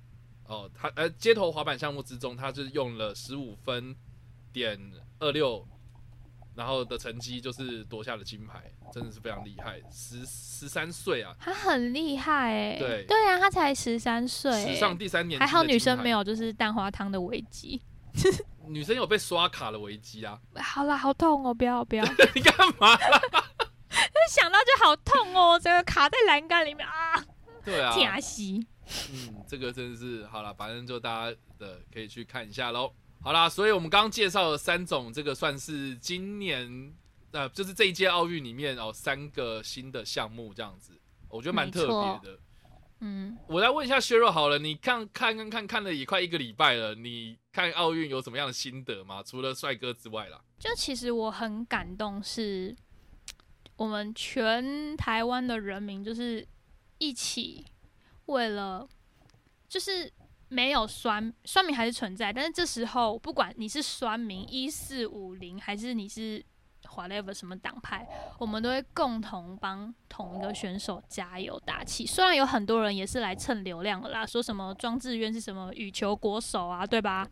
[0.47, 3.95] 哦，他呃街头滑板项目之中，他就是用了十五分
[4.51, 4.79] 点
[5.19, 5.67] 二六。
[6.55, 8.61] 然后的成绩就是夺下了金牌，
[8.93, 17.81] 真的是非常厉害，十十三岁啊，他很厉害哎、对对啊，他才十三岁欸，史上第三年，还好女生没，有就是蛋花汤的危机。
[18.69, 21.51] 女生有被刷卡的危机啊， 好啦，好痛哦！
[21.51, 23.21] 不要不要， 你干嘛啦？
[24.29, 27.25] 想到就好痛哦，整个卡在栏杆里面啊，
[27.65, 28.67] 对啊，天西。
[29.11, 32.93] 嗯，这个真的是好了，反正就大家的可以去看一下喽。
[33.21, 36.93] 好啦，所以我们刚刚介绍了三种，这个算是今年
[37.31, 42.39] 呃，就是这一届奥运里面哦三个新的项目这样子，我觉得蛮特别的。
[42.99, 49.21] 嗯，我来问一下削弱好了，你看看看看看了也快一个礼拜了，你看奥运有什么样的心得吗？
[49.21, 52.73] 除了帅哥之外啦，就其实我很感动，是
[53.75, 56.47] 我们全台湾的人民就是
[56.97, 57.65] 一起
[58.25, 58.87] 为了，
[59.67, 60.11] 就是
[60.49, 66.43] 没有酸酸民还是存在，但是这时候不管你是酸民一四五零，还是你是
[66.95, 68.07] whatever 什么党派，
[68.37, 72.05] 我们都会共同帮同一个选手加油打气。
[72.05, 77.27] 虽然有很多人也是来蹭流量的啦，说什么庄志渊是什么羽球国手啊，对吧？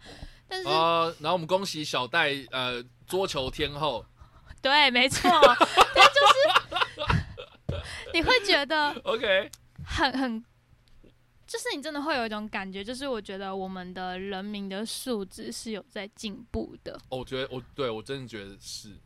[0.48, 4.06] 但是、呃，然后我们恭喜小戴呃桌球天后
[4.62, 7.84] 对，没错，但就是
[8.14, 9.50] 你会觉得， OK，
[9.86, 10.44] 很很，
[11.52, 18.98] 就是你真的会有一种感觉，就是我觉得我们的人民的素质是有在进步的，哦我觉得我对我真的觉得是，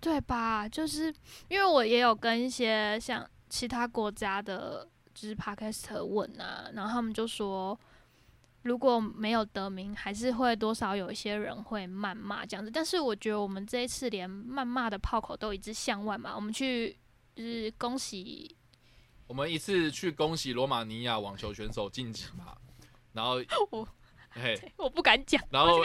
[0.00, 0.68] 对吧？
[0.68, 1.14] 就是
[1.48, 7.78] 因为我也有跟一些像其他国家的，就是 podcast 问啊，然后他们就说。
[8.62, 12.70] 如果没有得名，还是会多少有一些人会谩骂这样子。
[12.70, 16.94] 但是我觉得我们这一次连谩骂的炮口都一直向外嘛，我们去
[17.34, 18.54] 就是恭喜
[19.30, 22.52] 我们一次去恭喜罗马尼亚网球选手晋级嘛，
[23.12, 23.36] 然后
[23.70, 23.86] 我
[24.30, 25.84] 嘿， 我不敢讲，然后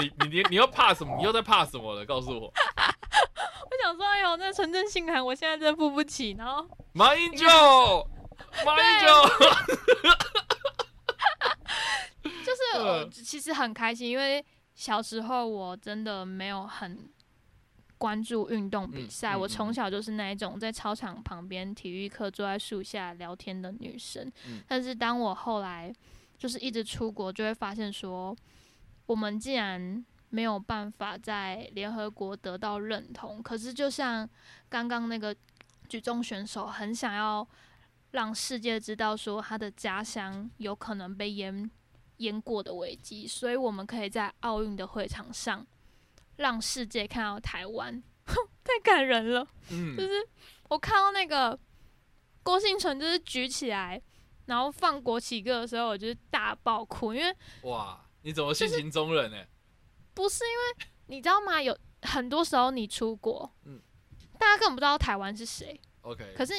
[0.00, 1.16] 你你你你又怕什么？
[1.16, 2.06] 你又在怕什么了？
[2.06, 6.36] 告诉我， 我想说，哎呦，那纯正信函我现在真付不起。
[6.38, 7.44] 然后马英九，
[8.64, 9.06] 马英九，
[12.22, 14.44] 就是其实很开心，因为
[14.76, 17.11] 小时候我真的没有很
[18.02, 24.26] 关注运动比赛，嗯嗯我从小就是那一种在操场旁边体育课坐在树下聊天的女生。
[24.48, 25.94] 嗯但是当我后来
[26.36, 28.36] 就是一直出国，就会发现说，
[29.06, 34.28] 我们既然没有办法在联合国得到认同，可是就像
[34.68, 35.32] 刚刚那个
[35.88, 37.46] 举重选手很想要
[38.10, 41.70] 让世界知道说他的家乡有可能被淹
[42.16, 45.64] 淹过的危机，所以我们可以在奥运的会场上
[46.36, 48.02] 让世界看到台湾，
[48.64, 49.46] 太感人了。
[49.70, 50.28] 嗯 就，是
[50.68, 51.58] 我看到那个
[52.42, 54.00] 郭幸存就是举起来，
[54.46, 59.44] 然后放国旗歌的时候，我就是大爆哭，因为哇，你怎么性情中人呢？
[60.14, 61.60] 不是因为你知道吗？
[61.62, 63.80] 有很多时候你出国，嗯
[64.38, 65.80] 大家根本不知道台湾是谁。
[66.00, 66.52] OK，可是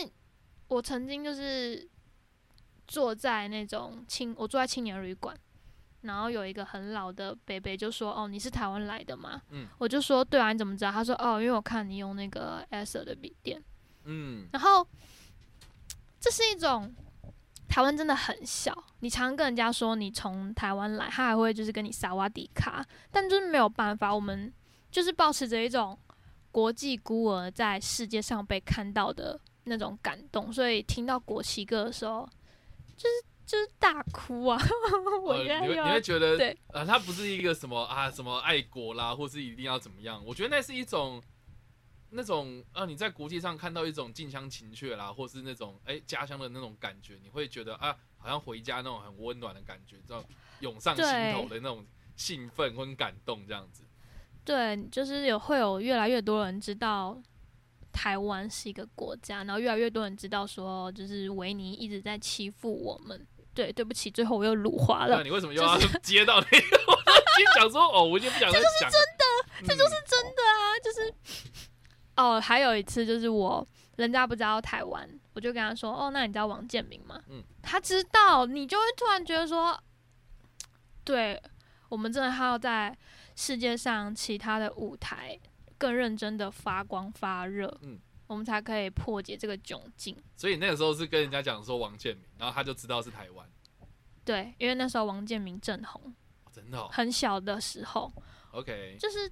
[0.67, 1.87] 我曾经就是
[2.87, 5.37] 坐在那种青，我坐在青年旅馆，
[6.03, 13.61] 然后有一个很老的北北就说：“哦，你是台湾来的吗？”嗯我就说：“对啊，你怎么知道？”他说：“哦，因为我看你用那个 Acer 的笔电。”
[14.05, 14.85] 嗯，然后
[16.19, 16.93] 这是一种
[17.69, 24.53] 台湾真的很小，你常常跟人家说你从台湾来，他还会就是跟你撒瓦迪卡，但就是没有办法，我们
[24.91, 25.97] 就是保持着一种
[26.51, 32.29] 国际孤儿在世界上被看到的那种感动，所以听到国旗歌的时候，
[32.97, 34.57] 就是就是大哭啊！
[35.43, 40.23] 你会你会觉得对呃，他不是一个什么啊什么爱国啦，或是一定要怎么样？
[40.25, 41.21] 我觉得那是一种
[42.09, 50.23] 那种呃，你在国际上看到一种近乡情怯啦，或是那种哎、家乡的那种感觉，你会觉得啊，好像回家那种很温暖的感觉，这种
[50.61, 51.85] 涌上心头的那种
[52.15, 53.83] 兴奋跟感动，这样子。
[54.45, 57.21] 对，就是有会有越来越多人知道
[57.91, 63.27] 台湾是一个国家，然后越来越多人知道说，就是维尼一直在欺负我们。
[63.53, 65.17] 对，对不起，最后我又辱华了。
[65.17, 66.77] 那你为什么又要接到那个？
[66.87, 68.97] 我已经讲说哦，我已经不想再讲了。
[69.65, 71.13] 这就是真的啊，就是
[72.17, 77.21] 哦，还有一次就是我人家不知道台湾，我就跟他说，哦，那你知道王建民吗？
[77.29, 79.79] 嗯，他知道，你就会突然觉得说，
[81.03, 81.41] 对
[81.89, 82.95] 我们真的还要在
[83.35, 85.39] 世界上其他的舞台
[85.77, 87.99] 更认真的发光发热，嗯，
[88.33, 90.17] 我们才可以破解这个窘境。
[90.35, 93.47] 所以那个时候是跟人家讲说王建民，然后他就知道是台湾，
[94.25, 96.13] 对，因为那时候王建民正红，
[96.43, 96.89] 哦真的、哦。
[96.91, 98.11] 很小的时候
[98.51, 99.31] ，OK，就是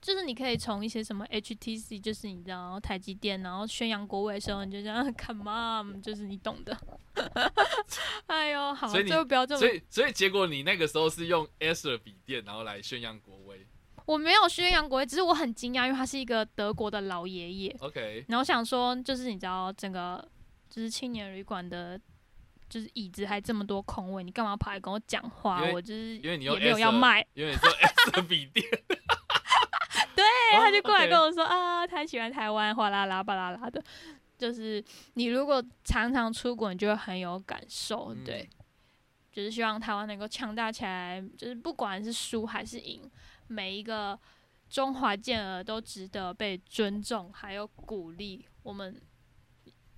[0.00, 6.78] 就是你可以从一些什么 HTC，就是你知道台积电，然后宣扬国威的时候，你就这样 Come on，就是你懂的。
[8.26, 13.66] 哎呦，好，所以不要这么，所以所以结果你那个时候是用 Acer 笔电，然后来宣扬国威。
[14.04, 20.26] 我没有宣扬国威，只是我很惊讶，因为他是一个德国的老爷爷，OK，然后想说，就是你知道整个
[20.68, 22.00] 就是青年旅馆的。
[22.66, 28.66] 就是椅子还这么多空位，你干嘛跑来跟我讲话我就是因为你用也没有要卖，因为你说 Acer 笔电，
[30.16, 30.24] 对，
[30.56, 33.80] 哦他就过来跟我说、啊，他喜欢台湾，哗啦啦巴啦啦的。
[34.36, 34.82] 就是
[35.12, 38.48] 你如果常常出国，你就会很有感受，嗯对。
[39.30, 43.00] 就是希望台湾能够强大起来，就是不管是输还是赢，
[43.54, 44.18] 每一个
[44.68, 48.44] 中华健儿都值得被尊重，还有鼓励。
[48.64, 49.00] 我们，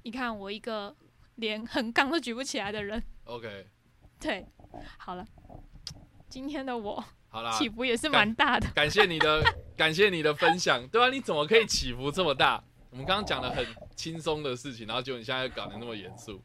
[0.03, 0.95] 你看我一个
[1.37, 3.67] 连横杠都举不起来的人，OK，
[4.21, 4.47] 对，
[4.99, 5.27] 好了，
[6.29, 8.69] 今天的我好啦，起伏也是蛮大的。
[8.75, 9.43] 感谢你的
[9.75, 12.63] 感谢你的分享，对啊，你怎么可以起伏这么大？
[12.91, 16.43] 我们刚刚讲的很轻松的事情，然后结果你现在搞得那么严肃。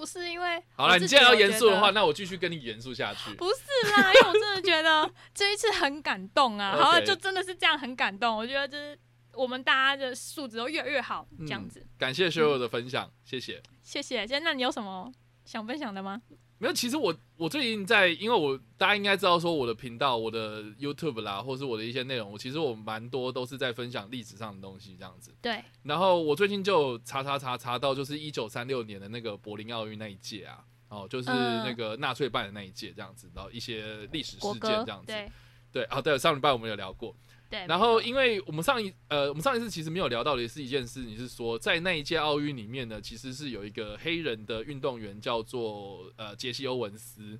[0.00, 3.32] 不是因为好了，你既然要严肃的话，那我继续跟你严肃下去。
[3.36, 8.34] 不是啦，因为我真的觉得 这一次很感动啊好了，就真的是这样很感动。
[8.34, 8.98] 我觉得就是
[9.34, 11.86] 我们大家的素质都越来越好，这样子。
[11.98, 13.62] 感谢 Cheryl 的分享，谢谢。
[13.82, 14.26] 谢谢。
[14.26, 15.12] 现在那你有什么
[15.44, 16.22] 想分享的吗？
[16.60, 25.34] 没有，其实我我最近在，因为我大家应该知道说我的频道、我的 YouTube 啦，或是我的一些内容，我其实我蛮多都是在分享历史上的东西这样子。
[25.40, 35.06] 对，然后我最近就查查查查到，就是一九三六年的那个柏林奥运那一届啊，哦，就是嗯那个纳粹办的那一届这样子，然后一些历史事件这样子。
[35.06, 35.32] 对
[35.72, 37.16] 对啊，对，上礼拜我们有聊过。
[37.50, 37.66] 对。
[37.66, 47.38] 然后，因为我们上一呃，我们上一次其实没有聊到的是一件事，你是说在那一届奥运里面呢，其实是有一个黑人的运动员叫做呃杰西欧文斯，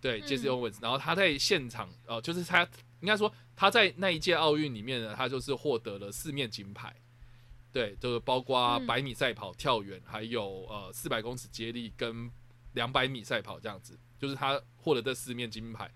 [0.00, 0.26] 对，嗯。
[0.26, 2.62] 杰西欧文斯，然后他在现场呃，就是他
[3.00, 6.94] 应该说他在那一届奥运里面呢，他就是获得了四面金牌，
[7.72, 8.86] 对，就是包括嗯。
[8.86, 12.30] 百米赛跑、跳远，还有呃四百公尺接力跟
[12.74, 15.90] 两百米赛跑这样子，就是他获得这四面金牌。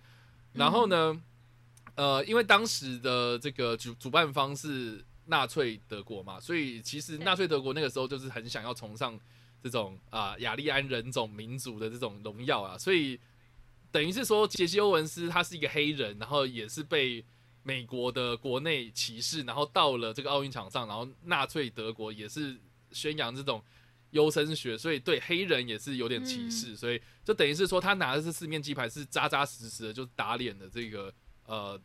[0.54, 1.22] 然后呢，
[2.00, 9.20] 呃，因为当时的这个主主办方是纳粹德国嘛，所以其实纳粹德国那个时候就是很想要崇尚
[9.62, 13.20] 这种啊、雅利安人种民族的这种荣耀啊，所以
[13.92, 17.22] 等于是说杰西欧文斯他是一个黑人，然后也是被
[17.64, 22.58] 美国的国内歧视，然后到了这个奥运场上，然后纳粹德国也是
[22.92, 23.62] 宣扬这种
[24.12, 31.12] 优生学，所以对黑人也是有点歧视，所以就等于是说他拿的是四面鸡排是扎扎实实的，就是打脸的这个
[31.44, 31.78] 呃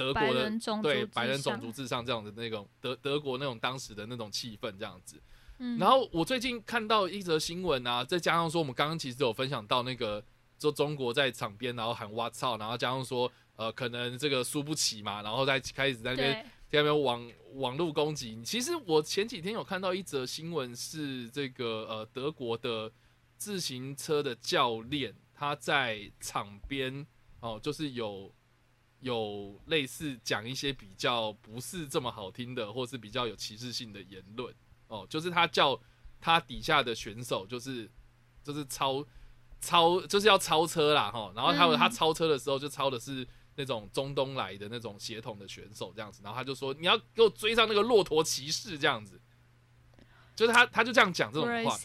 [0.00, 5.20] 德国的人对白人种族至上这样的那种德德国那种当时的那种气氛这样子。
[5.58, 10.24] 嗯然后我最近看到一则新闻啊，再加上说我们刚刚其实有分享到那个，
[10.58, 18.40] 就中国在场边然后喊“哇操”，然后加上说呃可能这个输不起嘛，然后再开始在那边对，在那边网网络攻击。
[18.42, 22.90] 其实我前几天有看到一则新闻，是这个呃德国的
[23.36, 27.06] 自行车的教练，他在场边
[27.40, 28.32] 哦，就是有
[29.00, 34.54] 有类似讲一些比较不是这么好听的，或是比较有歧视性的言论。
[34.88, 35.80] 哦，就是他叫
[36.20, 37.90] 他底下的选手就是
[38.42, 39.04] 就是超
[39.60, 41.76] 超就是要超车啦哈，然后他、嗯。
[41.78, 43.26] 他超车的时候就超的是
[43.56, 49.20] 那种中东来的那种血统的选手这样子，然后他就说你要给我追上那个骆驼骑士这样子，
[50.34, 51.76] 就是他他就这样讲这种话，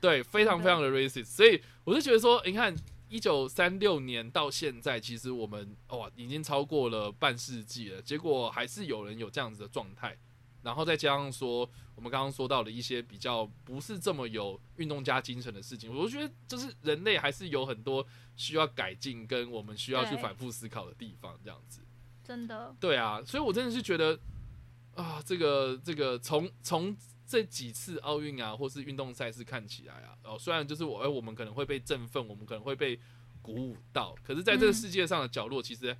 [0.00, 2.74] 对，非常非常的 racist，所以我就觉得说，你看
[3.08, 10.16] 一九三六年到现在，其实我们哇已经超过了半世纪了，结果还是有人有这样子的状态，
[10.62, 18.04] 然后再加上说我们刚刚说到的一些比较不是这么有运动家精神的事情，我觉得就是人类还是有很多
[18.34, 21.80] 需要改进跟我们需要去反复思考的地方，这样子。
[22.24, 24.18] 真的，对啊，所以我真的是觉得
[24.96, 26.96] 啊，这个这个从从
[27.26, 32.98] 这几次奥运啊，或是运动赛事看起来啊，哦，虽然就是我，哎，我们可能会被振奋，我们可能会被
[33.42, 35.96] 鼓舞到，可是在这个世界上的角落，其实，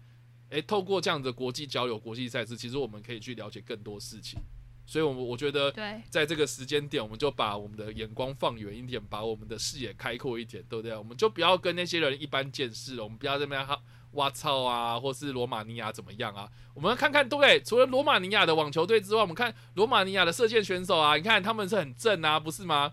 [0.51, 4.39] 哎，透过这样的国际交流、国际赛事，其实我们可以去了解更多事情。
[4.87, 10.97] 所以，我我觉得对，在这个时间点，我们就把我们的眼光放远一点，把我们的视野开阔一点，对不对？
[10.97, 13.77] 我们就不要跟那些人一般见识了，我们不要在那边哈
[14.13, 16.49] 哇操啊，或是罗马尼亚怎么样啊？
[16.73, 17.61] 我们要看看，对不对？
[17.63, 22.93] 除了罗马尼亚的网球队之外，我们看罗马尼亚的射箭选手啊，你看他们是很正啊，不是吗？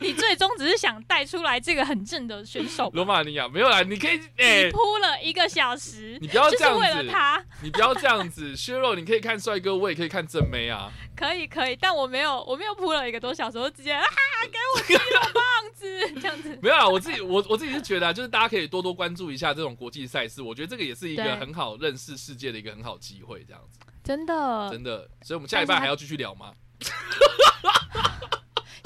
[0.00, 10.90] 你最终只是想带出来这个很正的选手， 罗马尼亚没有啦，你可以哎、你铺了一个小时，你不要这样就是为了子，他， 你不要这样子，削弱，你可以看帅哥，我也可以看正妹啊。
[11.16, 14.04] 可以可以，但我没有我没有铺了一个多小时，我直接啊
[14.50, 15.42] 给我肌肉棒
[15.74, 23.80] 子这样子，没有啊，我自己我我自己是觉得、啊，就是大家可以多多关注一下这种国际赛事，我觉得这个也是一个很好认识世界的一个很好机会，这样子。
[24.04, 24.68] 真的。
[24.70, 25.08] 真的。
[25.22, 26.52] 所以我们下礼拜还要继续聊吗？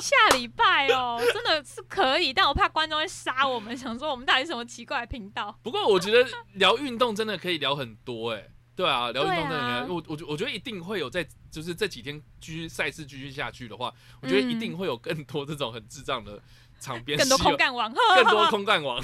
[0.03, 5.57] 下礼拜哦，真的是可以，但我怕观众会杀我们，想说我们到底是什么奇怪的频道。
[5.63, 16.43] 不过我觉得聊运动真的可以聊很多哎、对啊，聊运动真的我我觉我觉得一定会有在就是这几天继续赛事继续下去的话，我觉得一定会有更多这种很智障的
[16.81, 19.01] 场边更多空干王， 更多空干王。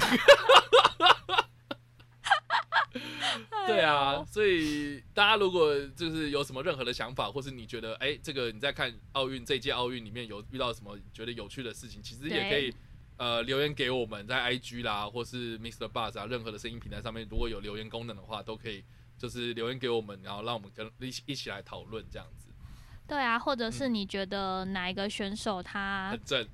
[3.67, 12.73] 对哎啊，所以大家如果就是有什么任何的想法，或是你觉得哎、这个你在看奥运这一届奥运里面有遇到什么觉得有趣的事情，其实也可以
[13.17, 15.87] 呃留言给我们，在 IG 啦，或是 Mr.
[15.87, 18.83] Buzz 啊，任何的声音平台上面，如果有留言功能的话，都可以
[19.17, 22.47] 就是留言给我们，然后让我们跟一起一起来讨论这样子，
[23.07, 26.47] 对啊，或者是你觉得哪一个选手他，很正。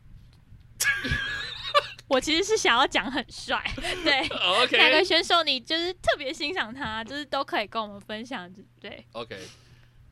[2.07, 3.63] 我其实是想要讲很帅，
[4.03, 4.27] 对，
[4.77, 8.49] 哪个 OK 选手你就是特别欣赏他，就是都可以跟我们分享，
[8.79, 9.03] 对。
[9.13, 9.35] OK，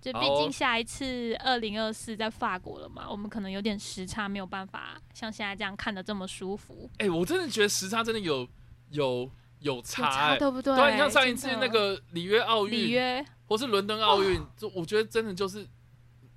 [0.02, 6.90] 就毕竟下一次二零二四在法国了嘛，我们可能有点时差，没有办法像现在这样看的这么舒服。
[6.98, 8.48] 哎、我真的觉得时差真的有
[8.90, 9.30] 有
[9.60, 10.76] 有有差、对不对？
[10.76, 15.66] 对啊，你像上一次那个里约奥运，里约，或是伦敦奥运，就我觉得真的就是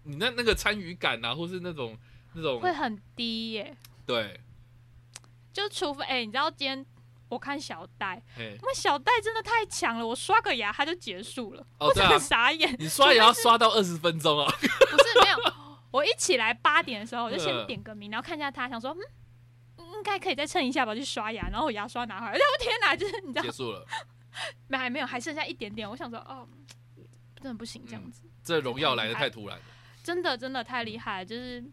[0.05, 1.97] 你那那个参与感啊，或是那种
[2.35, 3.77] 那种会很低耶。
[4.07, 4.39] 对，
[5.57, 6.85] 就除非哎、你知道今天
[7.31, 12.77] 我看小戴，哎，那小戴真的太强了，我刷个牙他就结束了，我真的，傻眼。
[12.79, 15.53] 你刷牙要刷到二十分钟啊，不是没有，
[15.91, 19.01] 我一起来八点的时候，我就嗯先点个名，然后看一下他，想说嗯。
[19.95, 23.85] 应该可以再蹭一下吧，去刷牙，然后我牙刷拿回来，哎我天哪，就是你知道结，束了，
[24.69, 25.89] 没还没有，还剩下一点点。
[25.89, 26.47] 我想说，哦，
[27.41, 29.65] 真的不行这样子，这荣耀来的太突然了，
[30.03, 31.25] 真的真的太厉害了。
[31.25, 31.65] 就是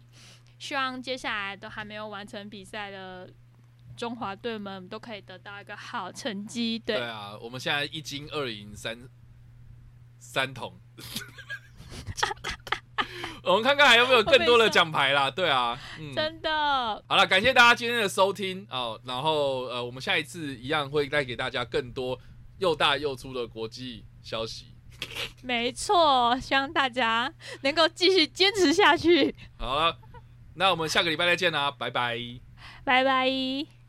[0.58, 3.30] 希望接下来都还没有完成比赛的
[3.96, 6.78] 中华队们都可以得到一个好成绩。
[6.80, 8.98] 对，对啊，我们现在一金二银三
[10.20, 10.80] 三铜。
[13.44, 19.00] 我们看看还有没有更多的奖牌啦，对啊，嗯，真的好了，感谢大家今天的收听哦。
[19.04, 22.18] 然后呃，我们下一次一样会带给大家更多
[22.60, 24.68] 又大又粗的国际消息。
[25.41, 27.34] 没错，希望大家
[27.64, 29.36] 能够继续坚持下去。
[29.58, 30.00] 好了，
[30.56, 32.18] 那我们下个礼拜再见啦，拜拜。
[32.86, 33.83] 拜拜。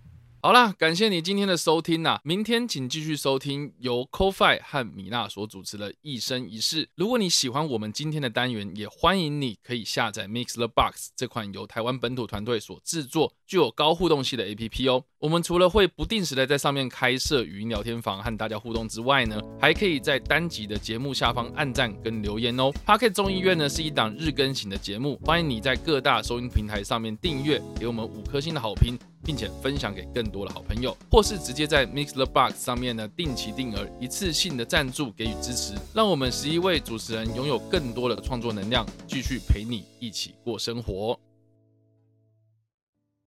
[0.45, 6.85] 好啦，感谢你今天的收听呐、明天请继续收听由 CoFi 和米娜所主持的《一生一世》。
[6.97, 15.03] 如果你喜欢我们今天的单元，也欢迎你可以下载 Mix the Box 这款由台湾本土团队所制作、具有高互动性的 APP 哦。
[15.19, 22.71] 我们除了会不定时的在上面开设语音聊天房和大家互动之外呢，还可以在单集的节目下方按赞跟留言哦。
[22.85, 28.99] Pocket 众议院呢是一档日更型的节目，欢迎你在各大收音平台上面订阅，给我们五颗星的好评。
[29.25, 41.19] 并且分享给更多的好朋友，或是直接在 Mix the Box 上面呢定期定额一次性的赞助给予支持，让我们十一位主持人拥有更多的创作能量，继续陪你一起过生活。